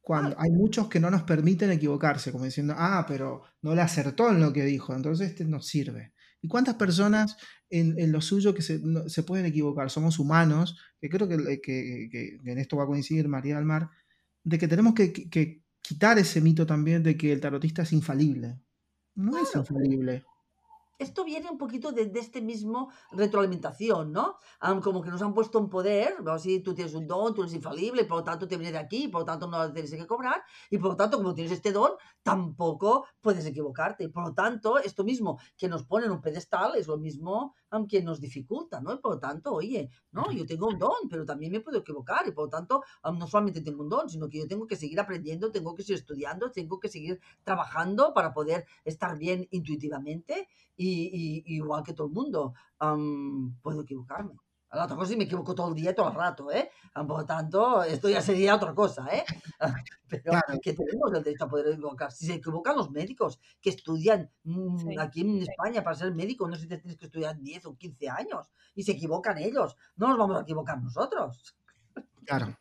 [0.00, 4.30] Cuando hay muchos que no nos permiten equivocarse, como diciendo, ah, pero no le acertó
[4.30, 6.12] en lo que dijo, entonces este no sirve.
[6.40, 7.36] ¿Y cuántas personas
[7.70, 8.80] en, lo suyo que se,
[9.22, 9.90] pueden equivocar?
[9.90, 13.90] Somos humanos, que creo que, en esto va a coincidir María del Mar,
[14.42, 15.61] de que tenemos que,
[15.92, 18.58] quitar ese mito también de que el tarotista es infalible.
[19.14, 20.24] No es infalible
[20.98, 24.36] esto viene un poquito de, este mismo retroalimentación, ¿no?
[24.82, 28.04] como que nos han puesto un poder, si tú tienes un don, tú eres infalible,
[28.04, 30.78] por lo tanto te viene de aquí, por lo tanto no tienes que cobrar, y
[30.78, 34.08] por lo tanto, como tienes este don, tampoco puedes equivocarte.
[34.08, 37.54] Por lo tanto, esto mismo que nos pone en un pedestal es lo mismo
[37.88, 38.92] que nos dificulta, ¿no?
[38.92, 42.26] Y por lo tanto, oye, no, yo tengo un don, pero también me puedo equivocar,
[42.28, 45.00] y por lo tanto, no solamente tengo un don, sino que yo tengo que seguir
[45.00, 50.81] aprendiendo, tengo que seguir estudiando, tengo que seguir trabajando para poder estar bien intuitivamente y,
[50.82, 52.54] igual que todo el mundo,
[53.62, 54.34] puedo equivocarme.
[54.72, 56.70] La otra cosa si me equivoco todo el día, todo el rato, ¿eh?
[56.94, 59.22] Por lo tanto, esto ya sería otra cosa, ¿eh?
[60.08, 62.10] Pero que tenemos el derecho a poder equivocar.
[62.10, 66.56] Si se equivocan los médicos que estudian mm, aquí en España para ser médico, no
[66.56, 70.16] sé si tienes que estudiar 10 o 15 años, y se equivocan ellos, no nos
[70.16, 71.54] vamos a equivocar nosotros.
[72.26, 72.56] Claro.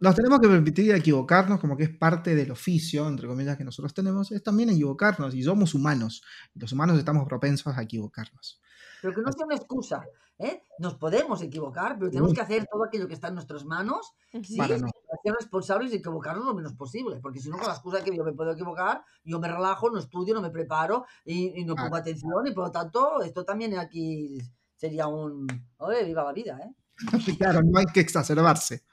[0.00, 3.94] Nos tenemos que permitir equivocarnos, como que es parte del oficio, entre comillas, que nosotros
[3.94, 6.22] tenemos, es también equivocarnos, y somos humanos.
[6.54, 8.60] Los humanos estamos propensos a equivocarnos.
[9.00, 10.04] Pero que no sea una excusa.
[10.38, 10.62] ¿eh?
[10.78, 14.56] Nos podemos equivocar, pero tenemos que hacer todo aquello que está en nuestras manos, ¿sí?
[14.56, 17.18] Para ser responsables y equivocarnos lo menos posible.
[17.20, 19.98] Porque si no, con la excusa que yo me puedo equivocar, yo me relajo, no
[19.98, 24.38] estudio, no me preparo y, no pongo atención, y por lo tanto, esto también aquí
[24.74, 25.46] sería un.
[25.78, 26.58] ¡Oye, viva la vida!
[26.62, 26.74] ¿eh?
[27.38, 28.84] claro, no hay que exacerbarse.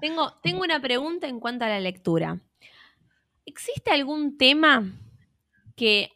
[0.00, 2.40] Tengo, tengo una pregunta en cuanto a la lectura.
[3.44, 4.84] ¿Existe algún tema
[5.74, 6.10] que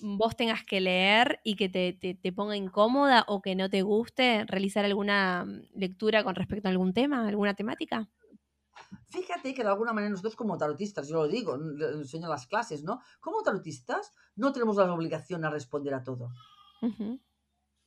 [0.00, 4.84] vos tengas que leer y que te, ponga incómoda o que no te guste realizar
[4.84, 8.08] alguna lectura con respecto a algún tema, alguna temática?
[9.08, 13.00] Fíjate que de alguna manera nosotros como tarotistas, yo lo digo, enseño las clases, ¿no?
[13.20, 16.30] Como tarotistas no tenemos la obligación a responder a todo.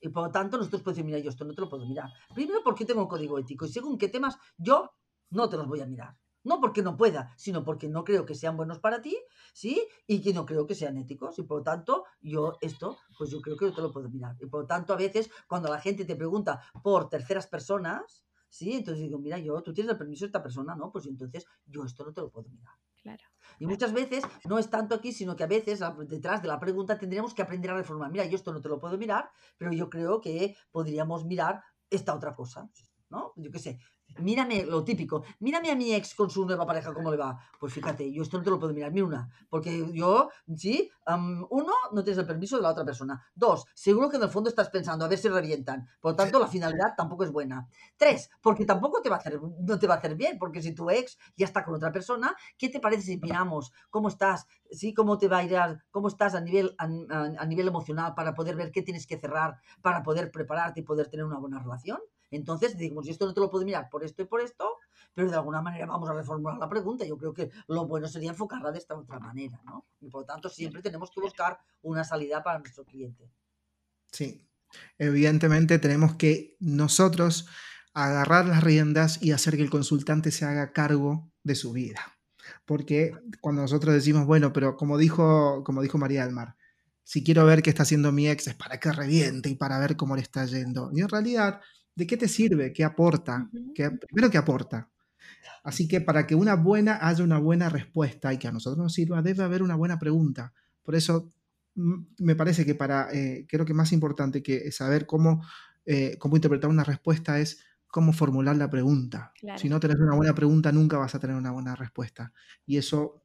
[0.00, 2.10] Y por lo tanto, nosotros podemos decir, mira, yo esto no te lo puedo mirar.
[2.34, 4.90] Primero porque tengo un código ético y según qué temas yo
[5.30, 6.16] no te los voy a mirar.
[6.42, 9.16] No porque no pueda, sino porque no creo que sean buenos para ti,
[9.52, 9.86] ¿sí?
[10.06, 11.38] Y que no creo que sean éticos.
[11.38, 14.36] Y por lo tanto, yo esto, pues yo creo que no te lo puedo mirar.
[14.40, 18.72] Y por lo tanto, a veces, cuando la gente te pregunta por terceras personas, ¿sí?
[18.72, 20.90] Entonces digo, mira, yo, tú tienes el permiso de esta persona, ¿no?
[20.90, 22.74] Pues entonces yo esto no te lo puedo mirar.
[23.02, 23.24] Claro.
[23.58, 26.98] Y muchas veces no es tanto aquí, sino que a veces detrás de la pregunta
[26.98, 28.10] tendríamos que aprender a reformar.
[28.10, 32.14] Mira, yo esto no te lo puedo mirar, pero yo creo que podríamos mirar esta
[32.14, 32.70] otra cosa.
[33.10, 33.32] ¿no?
[33.36, 33.78] Yo qué sé,
[34.18, 37.38] mírame lo típico, mírame a mi ex con su nueva pareja, ¿cómo le va?
[37.58, 41.72] Pues fíjate, yo esto no te lo puedo mirar, ni una, porque yo, sí, uno,
[41.92, 43.22] no tienes el permiso de la otra persona.
[43.34, 46.38] Dos, seguro que en el fondo estás pensando a ver si revientan, por lo tanto
[46.38, 47.68] la finalidad tampoco es buena.
[47.96, 50.74] Tres, porque tampoco te va a hacer, no te va a hacer bien, porque si
[50.74, 54.94] tu ex ya está con otra persona, ¿qué te parece si miramos cómo estás, sí,
[54.94, 55.50] cómo te va a ir,
[55.90, 59.60] cómo estás a nivel, a, a nivel emocional para poder ver qué tienes que cerrar,
[59.82, 61.98] para poder prepararte y poder tener una buena relación?
[62.30, 64.76] Entonces, digamos, esto no te lo puedo mirar por esto y por esto,
[65.14, 67.04] pero de alguna manera vamos a reformular la pregunta.
[67.04, 69.86] Yo creo que lo bueno sería enfocarla de esta otra manera, ¿no?
[70.00, 73.30] Y por lo tanto, siempre tenemos que buscar una salida para nuestro cliente.
[74.12, 74.48] Sí,
[74.98, 77.48] evidentemente tenemos que nosotros
[77.92, 82.00] agarrar las riendas y hacer que el consultante se haga cargo de su vida.
[82.64, 86.56] Porque cuando nosotros decimos, bueno, pero como dijo, como dijo María del Mar,
[87.02, 89.96] si quiero ver qué está haciendo mi ex es para que reviente y para ver
[89.96, 90.90] cómo le está yendo.
[90.92, 91.60] Y en realidad,
[91.94, 92.72] ¿de qué te sirve?
[92.72, 93.48] ¿Qué aporta?
[93.74, 94.90] ¿Qué, primero, ¿qué aporta?
[95.62, 98.94] Así que para que una buena haya una buena respuesta y que a nosotros nos
[98.94, 100.52] sirva, debe haber una buena pregunta.
[100.82, 101.28] Por eso
[101.74, 105.44] me parece que para, eh, creo que más importante que saber cómo,
[105.86, 109.32] eh, cómo interpretar una respuesta es cómo formular la pregunta.
[109.56, 112.32] Si no tenés una buena pregunta, nunca vas a tener una buena respuesta.
[112.64, 113.24] Y eso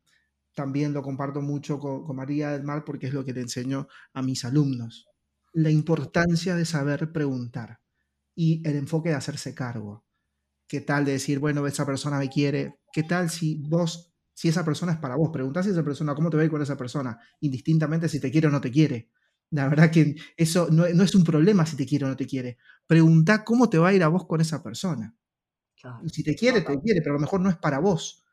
[0.55, 4.22] también lo comparto mucho con, María del Mar porque es lo que le enseño a
[4.22, 5.07] mis alumnos.
[5.53, 7.80] La importancia de saber preguntar
[8.36, 10.05] y el enfoque de hacerse cargo.
[10.67, 12.79] ¿Qué tal de decir, bueno, esa persona me quiere?
[12.91, 15.29] ¿Qué tal si vos, si esa persona es para vos?
[15.31, 17.17] Preguntás a esa persona, ¿cómo te va a ir con esa persona?
[17.39, 19.09] Indistintamente si te quiere o no te quiere.
[19.51, 22.57] La verdad que eso no, es un problema si te quiere o no te quiere.
[22.88, 25.15] Pregunta cómo te va a ir a vos con esa persona.
[26.11, 28.25] si te quiere, te quiere, pero a lo mejor no es para vos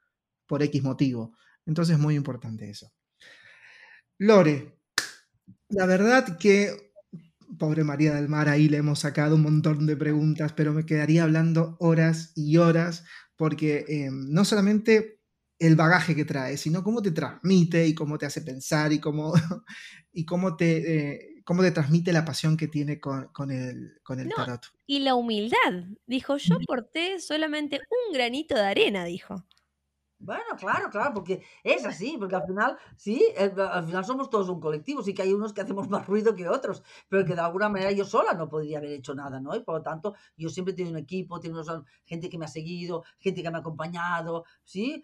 [0.46, 1.36] por X motivo.
[1.66, 2.92] Entonces es muy importante eso.
[4.18, 4.78] Lore,
[5.68, 6.91] la verdad que,
[7.59, 11.24] pobre María del Mar, ahí le hemos sacado un montón de preguntas, pero me quedaría
[11.24, 13.05] hablando horas y horas,
[13.36, 15.20] porque eh, no solamente
[15.59, 19.32] el bagaje que trae, sino cómo te transmite y cómo te hace pensar y cómo,
[20.12, 24.28] y cómo, te, eh, cómo te transmite la pasión que tiene con, el, con el
[24.28, 24.66] tarot.
[24.86, 25.84] Y la humildad.
[26.07, 29.46] Dijo, yo porté solamente un granito de arena, dijo.
[30.25, 34.49] Bueno, claro, claro, porque es así, porque al final, sí, eh, al final somos todos
[34.49, 37.41] un colectivo, sí que hay unos que hacemos más ruido que otros, pero que de
[37.41, 39.53] alguna manera yo sola no podría haber hecho nada, ¿no?
[39.57, 41.61] Y por lo tanto, yo siempre he tenido un equipo, tengo
[42.05, 45.03] gente que me ha seguido, gente que me ha acompañado, ¿sí?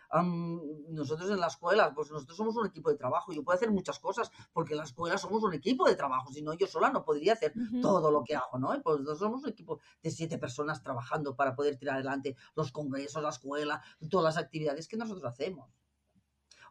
[0.89, 3.99] nosotros en la escuela, pues nosotros somos un equipo de trabajo, yo puedo hacer muchas
[3.99, 7.05] cosas, porque en la escuela somos un equipo de trabajo, si no, yo sola no
[7.05, 7.53] podría hacer
[7.83, 8.73] todo lo que hago, ¿no?
[8.73, 12.71] Y pues nosotros somos un equipo de siete personas trabajando para poder tirar adelante los
[12.71, 15.71] congresos, la escuela, todas las actividades que nos nosotros hacemos.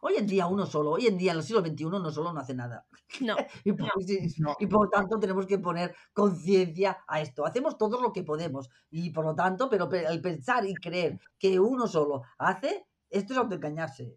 [0.00, 2.40] Hoy en día uno solo, hoy en día en el siglo XXI no solo no
[2.40, 2.86] hace nada.
[3.20, 3.36] No.
[3.64, 7.44] y, por, lo tanto tenemos que poner conciencia a esto.
[7.44, 11.58] Hacemos todo lo que podemos y por lo tanto, pero el pensar y creer que
[11.58, 14.16] uno solo hace, esto es autoengañarse.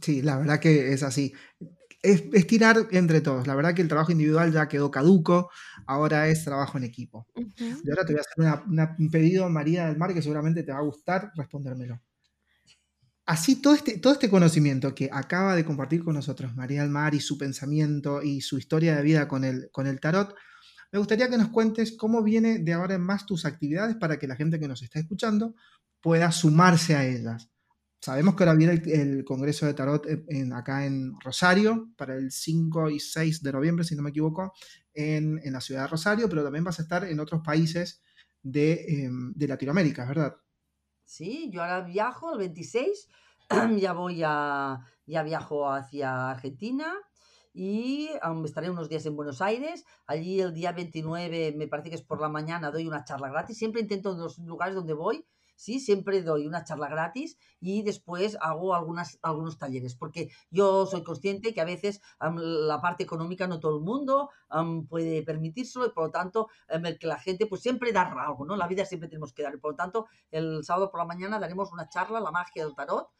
[0.00, 1.32] Sí, la verdad que es así.
[2.02, 3.46] Es, tirar entre todos.
[3.46, 5.50] La verdad que el trabajo individual ya quedó caduco,
[5.86, 7.26] ahora es trabajo en equipo.
[7.36, 8.64] Y ahora te voy a hacer
[8.98, 12.00] un pedido, María del Mar, que seguramente te va a gustar respondérmelo.
[13.30, 17.20] Así todo este, todo este conocimiento que acaba de compartir con nosotros María Almar y
[17.20, 20.34] su pensamiento y su historia de vida con el, con el tarot,
[20.90, 24.26] me gustaría que nos cuentes cómo viene de ahora en más tus actividades para que
[24.26, 25.54] la gente que nos está escuchando
[26.00, 27.48] pueda sumarse a ellas.
[28.00, 32.90] Sabemos que ahora viene el, Congreso de Tarot en, acá en Rosario para el 5
[32.90, 34.54] y 6 de noviembre, si no me equivoco,
[34.92, 38.02] en, la ciudad de Rosario, pero también vas a estar en otros países
[38.42, 40.34] de, em, de Latinoamérica, ¿verdad?
[41.10, 43.08] Sí, yo ahora viajo el 26,
[43.80, 46.94] ya voy a, ya viajo hacia Argentina
[47.52, 48.10] y
[48.44, 49.84] estaré unos días en Buenos Aires.
[50.06, 53.58] Allí el día 29, me parece que es por la mañana, doy una charla gratis.
[53.58, 55.26] Siempre intento en los lugares donde voy
[55.60, 55.78] ¿sí?
[55.78, 61.52] Siempre doy una charla gratis y después hago algunas, algunos talleres, porque yo soy consciente
[61.52, 64.30] que a veces la parte económica no todo el mundo
[64.88, 66.48] puede permitírselo y por lo tanto
[66.98, 68.56] que la gente pues siempre da algo, ¿no?
[68.56, 71.38] La vida siempre tenemos que dar y por lo tanto el sábado por la mañana
[71.38, 73.10] daremos una charla, la magia del tarot,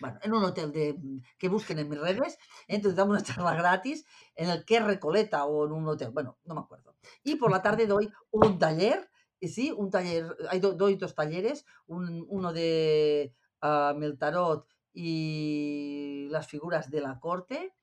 [0.00, 0.96] bueno, en un hotel de,
[1.38, 4.04] que busquen en mis redes, entonces damos una charla gratis
[4.34, 6.94] en el que Recoleta o en un hotel, bueno, no me acuerdo.
[7.22, 9.09] Y por la tarde doy un taller
[9.48, 17.00] sí, un taller, hay doy dos talleres, uno de uh, Meltarot y las figuras de
[17.00, 17.74] la corte.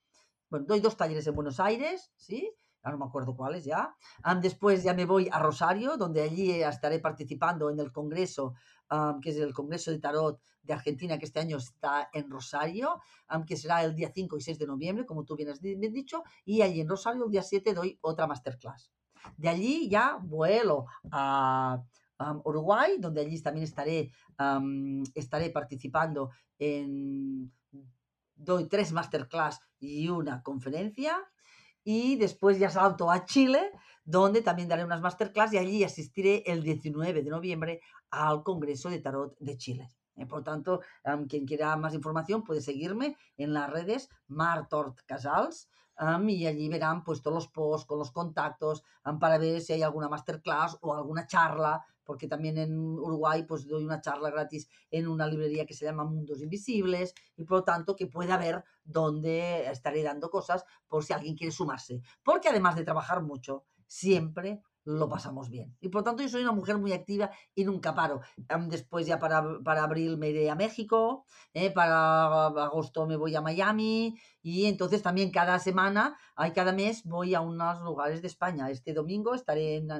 [0.50, 2.54] Bueno, doy dos talleres en Buenos Aires, ¿sí?
[2.84, 3.96] Ya no me acuerdo cuáles ya.
[4.42, 8.54] después ya me voy a Rosario, donde allí estaré participando en el congreso,
[9.22, 13.02] que es el Congreso de Tarot de Argentina, que este año está en Rosario,
[13.46, 16.62] que será el día 5 y 6 de noviembre, como tú bien has dicho, y
[16.62, 18.92] allí en Rosario el día 7 doy otra masterclass.
[19.36, 21.82] De allí ya vuelo a
[22.44, 24.12] Uruguay, donde allí también estaré,
[25.14, 27.52] estaré participando en,
[28.36, 31.18] doy tres masterclass y una conferencia.
[31.84, 33.72] Y después ya salto a Chile,
[34.04, 39.00] donde también daré unas masterclass y allí asistiré el 19 de noviembre al Congreso de
[39.00, 39.90] Tarot de Chile.
[40.16, 40.82] Eh, por tanto,
[41.30, 45.70] quien quiera más información puede seguirme en las redes Martort Casals
[46.28, 48.84] y allí verán pues todos los posts con los contactos
[49.20, 53.84] para ver si hay alguna masterclass o alguna charla porque también en Uruguay pues doy
[53.84, 57.96] una charla gratis en una librería que se llama Mundos Invisibles y por lo tanto
[57.96, 62.02] que pueda ver dónde estaré dando cosas por si alguien quiere sumarse.
[62.24, 65.76] Porque además de trabajar mucho, siempre lo pasamos bien.
[65.82, 68.22] Y por tanto yo soy una mujer muy activa y nunca paro.
[68.70, 71.72] Después ya para, para abril me iré a México, ¿eh?
[71.72, 77.36] para agosto me voy a Miami y entonces también cada semana, hay cada mes voy
[77.36, 78.70] a unos lugares de España.
[78.70, 79.92] Este domingo estaré en,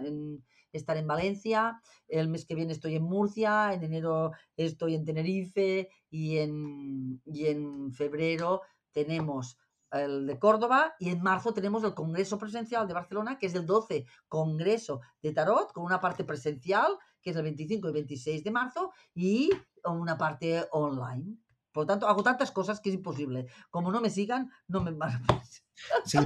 [0.72, 6.38] en Valencia, el mes que viene estoy en Murcia, en enero estoy en Tenerife y
[6.38, 8.62] en, y en febrero
[8.94, 9.58] tenemos
[9.92, 13.66] el de Córdoba y en marzo tenemos el Congreso Presencial de Barcelona, que es el
[13.66, 18.52] 12 Congreso de Tarot, con una parte presencial, que es el 25 y 26 de
[18.52, 19.50] marzo, y
[19.86, 21.38] una parte online.
[21.72, 23.48] Por lo tanto, hago tantas cosas que es imposible.
[23.70, 25.44] Como no me sigan, no me van a
[26.06, 26.18] Sí,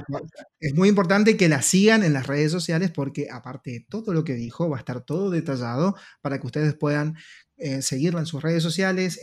[0.60, 4.24] es muy importante que la sigan en las redes sociales porque aparte de todo lo
[4.24, 7.16] que dijo, va a estar todo detallado para que ustedes puedan
[7.58, 9.20] eh, seguirla en sus redes sociales,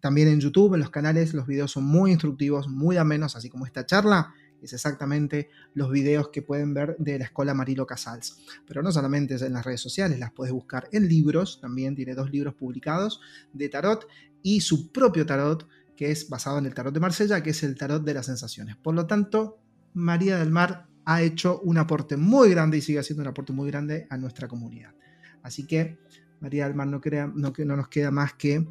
[0.00, 3.66] también en YouTube, en los canales, los videos son muy instructivos, muy amenos, así como
[3.66, 8.38] esta charla es exactamente los videos que pueden ver de la escuela Marilo Casals.
[8.66, 12.30] Pero no solamente en las redes sociales, las puedes buscar en libros, también tiene dos
[12.30, 13.20] libros publicados
[13.52, 14.06] de tarot
[14.42, 17.76] y su propio tarot, que es basado en el tarot de Marsella, que es el
[17.76, 18.76] tarot de las sensaciones.
[18.76, 19.58] Por lo tanto,
[19.94, 23.70] María del Mar ha hecho un aporte muy grande y sigue haciendo un aporte muy
[23.70, 24.94] grande a nuestra comunidad.
[25.42, 25.98] Así que
[26.40, 28.66] María del Mar, no, crea, no, no nos queda más que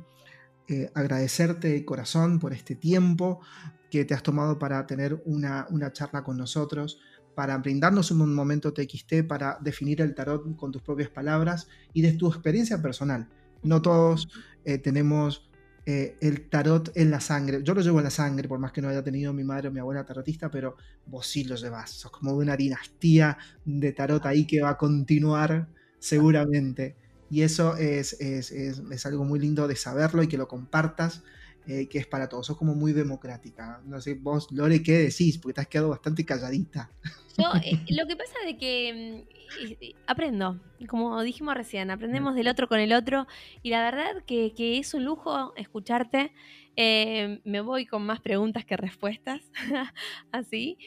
[0.67, 3.41] eh, agradecerte de corazón por este tiempo
[3.89, 6.99] que te has tomado para tener una, charla con nosotros,
[7.35, 12.13] para brindarnos un momento TXT, para definir el tarot con tus propias palabras y de
[12.13, 13.27] tu experiencia personal.
[13.63, 14.29] No todos
[14.63, 15.50] eh, tenemos
[15.91, 17.61] eh, el tarot en la sangre.
[17.63, 19.71] Yo lo llevo en la sangre, por más que no haya tenido mi madre o
[19.71, 21.91] mi abuela tarotista, pero vos sí lo llevas.
[21.91, 25.67] Sos como una dinastía de tarot ahí que va a continuar
[25.99, 26.95] seguramente.
[27.29, 31.23] Y eso es, es, es, es, algo muy lindo de saberlo y que lo compartas,
[31.67, 32.47] eh, que es para todos.
[32.47, 33.81] Sos como muy democrática.
[33.85, 35.37] No sé, vos, Lore, ¿qué decís?
[35.37, 36.89] Porque te has quedado bastante calladita.
[37.37, 42.67] Yo, eh, lo que pasa es que mm, aprendo, como dijimos recién, aprendemos del otro
[42.67, 43.27] con el otro.
[43.61, 46.33] Y la verdad que, que es un lujo escucharte.
[46.77, 49.41] Eh, me voy con más preguntas que respuestas,
[50.31, 50.77] así.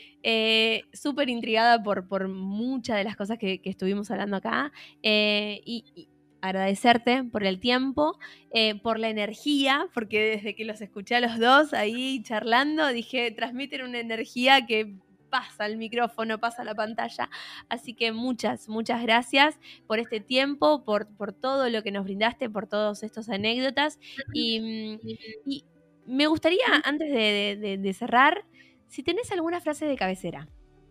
[0.93, 4.72] Súper intrigada por, por muchas de las cosas que, que estuvimos hablando acá.
[5.03, 6.09] y,
[6.45, 8.18] agradecerte por el tiempo,
[8.53, 13.30] eh, por la energía, porque desde que los escuché a los dos ahí charlando, dije,
[13.30, 14.95] transmiten una energía que
[15.30, 17.30] pasa el micrófono, pasa la pantalla.
[17.70, 22.51] Así que muchas, muchas gracias por este tiempo, por, por todo lo que nos brindaste,
[22.51, 23.99] por todas estas anécdotas.
[24.34, 25.61] Y, mm,
[26.07, 28.45] me gustaría, antes de, cerrar,
[28.86, 30.47] si tenés alguna frase de cabecera.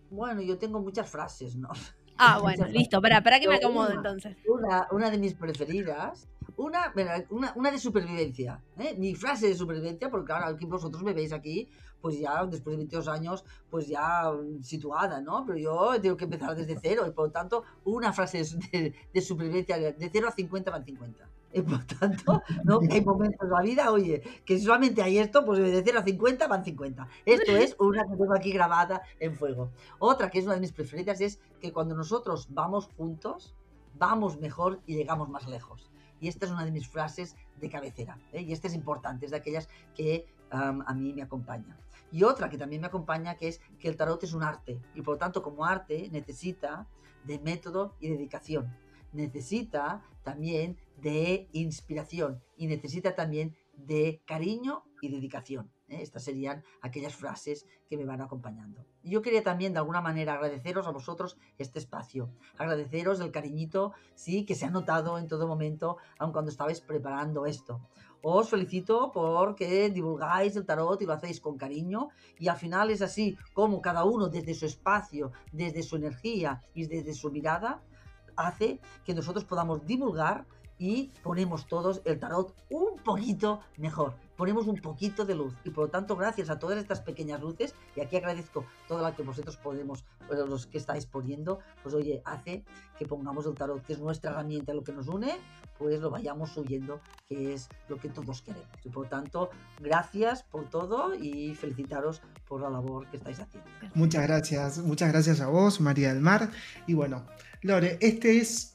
[0.10, 1.70] Bueno, yo tengo muchas frases, ¿no?
[2.18, 3.02] Ah, bueno, listo.
[3.02, 4.38] Para, para que me acomodo entonces.
[4.48, 6.28] Una, una de mis preferidas.
[6.56, 6.94] Una,
[7.30, 8.62] una, una de supervivencia.
[8.78, 8.96] ¿eh?
[8.98, 11.68] Mi frase de supervivencia, porque claro, aquí vosotros me veis aquí,
[12.00, 15.46] pues ya después de 22 años, pues ya mm, situada, ¿no?
[15.46, 19.22] Pero yo tengo que empezar desde cero y por lo tanto, una frase de, de
[19.22, 21.33] supervivencia de 0 a 50 van 50.
[21.56, 22.80] Y por tanto, ¿no?
[22.90, 26.48] hay momentos en la vida, oye, que solamente hay esto, pues de 0 a 50
[26.48, 27.08] van 50.
[27.26, 29.72] Esto es una que tengo aquí grabada en fuego.
[30.00, 33.56] Otra que es una de mis preferidas es que cuando nosotros vamos juntos,
[33.96, 35.92] vamos mejor y llegamos más lejos.
[36.20, 38.18] Y esta es una de mis frases de cabecera.
[38.32, 38.42] ¿eh?
[38.42, 41.78] Y esta es importante, es de aquellas que a mí me acompaña.
[42.12, 44.80] Y otra que también me acompaña, que es que el tarot es un arte.
[44.94, 46.88] Y por tanto, como arte, necesita
[47.24, 48.72] de método y dedicación
[49.14, 55.72] necesita también de inspiración y necesita también de cariño y dedicación.
[55.90, 56.00] ¿eh?
[56.02, 58.86] Estas serían aquellas frases que me van acompañando.
[59.04, 64.46] Yo quería también de alguna manera agradeceros a vosotros este espacio, agradeceros el cariñito, sí,
[64.46, 67.82] que se ha notado en todo momento, aun cuando estabais preparando esto.
[68.22, 72.08] Os felicito porque divulgáis el tarot y lo hacéis con cariño
[72.40, 76.86] y al final es así como cada uno desde su espacio, desde su energía y
[76.86, 77.84] desde su mirada
[78.36, 80.46] hace que nosotros podamos divulgar
[80.78, 85.86] y ponemos todos el tarot un poquito mejor, ponemos un poquito de luz y por
[85.86, 89.58] lo tanto gracias a todas estas pequeñas luces y aquí agradezco toda la que vosotros
[89.58, 92.64] podemos, los que estáis poniendo, pues oye, hace
[92.98, 95.38] que pongamos el tarot, que es nuestra herramienta, lo que nos une,
[95.78, 98.68] pues lo vayamos subiendo, que es lo que todos queremos.
[98.84, 99.50] Y por lo tanto,
[99.80, 103.70] gracias por todo y felicitaros por la labor que estáis haciendo.
[103.96, 106.50] Muchas gracias, muchas gracias a vos, María del Mar.
[106.88, 107.26] Y bueno,
[107.62, 108.73] Lore, este es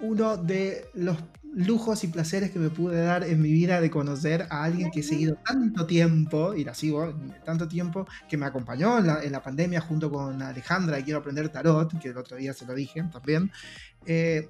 [0.00, 1.16] uno de los
[1.54, 5.00] lujos y placeres que me pude dar en mi vida de conocer a alguien que
[5.00, 7.14] he seguido tanto tiempo, y la sigo
[7.44, 11.98] tanto tiempo, que me acompañó en la, pandemia junto con Alejandra, y quiero aprender tarot,
[12.00, 13.50] que el otro día se lo dije también.
[14.04, 14.48] Eh,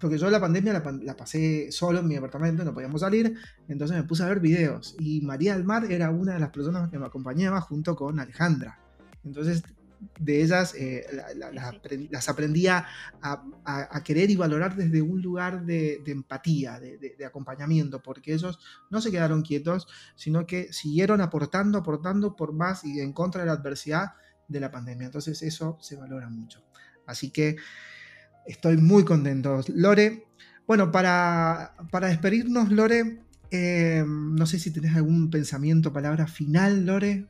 [0.00, 3.34] porque yo la pandemia la, pasé solo en mi apartamento, no podíamos salir,
[3.68, 4.94] entonces me puse a ver videos.
[4.98, 8.78] Y María del Mar era una de las personas que me acompañaba junto con Alejandra.
[9.24, 9.62] Entonces
[10.18, 11.06] de ellas eh,
[12.10, 12.86] las aprendía
[13.22, 18.58] a, querer y valorar desde un lugar de, empatía, de, acompañamiento, porque ellos
[18.90, 23.46] no se quedaron quietos, sino que siguieron aportando, aportando por más y en contra de
[23.46, 24.12] la adversidad
[24.48, 25.06] de la pandemia.
[25.06, 26.64] Entonces eso se valora mucho.
[27.06, 27.56] Así que
[28.46, 29.60] estoy muy contento.
[29.68, 30.26] Lore,
[30.66, 33.20] bueno, para, para despedirnos, Lore,
[33.50, 37.26] eh, no sé si tenés algún pensamiento, palabra final, Lore.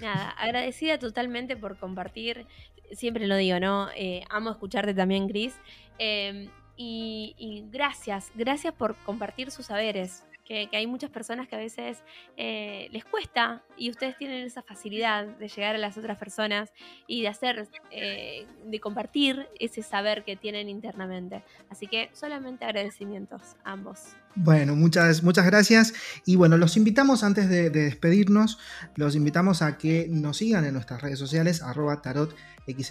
[0.00, 2.46] Nada, agradecida totalmente por compartir,
[2.92, 3.88] siempre lo digo, ¿no?
[3.94, 5.54] Eh, amo escucharte también, Gris.
[5.98, 11.98] Em, y, gracias, gracias por compartir sus saberes, que, hay muchas personas que a veces
[12.36, 16.72] eh, les cuesta y ustedes tienen esa facilidad de llegar a las otras personas
[17.06, 21.42] y de hacer, eh, de compartir ese saber que tienen internamente.
[21.68, 24.16] Así que solamente agradecimientos a ambos.
[24.36, 25.94] Bueno, muchas, muchas gracias.
[26.24, 28.58] Y bueno, los invitamos antes de, despedirnos,
[28.94, 32.34] los invitamos a que nos sigan en nuestras redes sociales, arroba tarot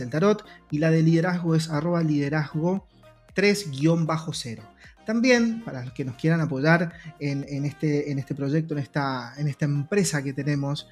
[0.09, 2.87] tarot, y la de liderazgo es arroba liderazgo
[3.35, 4.74] 3-0.
[5.05, 9.65] También, para los que nos quieran apoyar en, este, este proyecto, en esta, en esta
[9.65, 10.87] empresa que tenemos,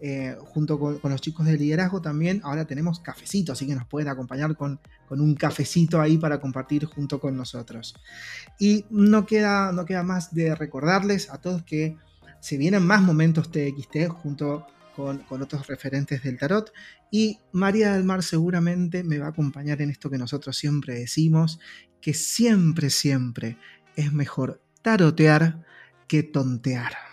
[0.00, 4.08] eh, junto con, los chicos de liderazgo también, ahora tenemos cafecito, así que nos pueden
[4.08, 4.78] acompañar con,
[5.10, 7.94] un cafecito ahí para compartir junto con nosotros.
[8.58, 11.96] Y no queda, no queda más de recordarles a todos que
[12.40, 14.66] se vienen más momentos TXT junto
[14.98, 16.72] con, otros referentes del tarot.
[17.10, 21.60] Y María del Mar seguramente me va a acompañar en esto que nosotros siempre decimos,
[22.00, 23.58] que siempre, siempre
[23.94, 25.64] es mejor tarotear
[26.08, 27.07] que tontear.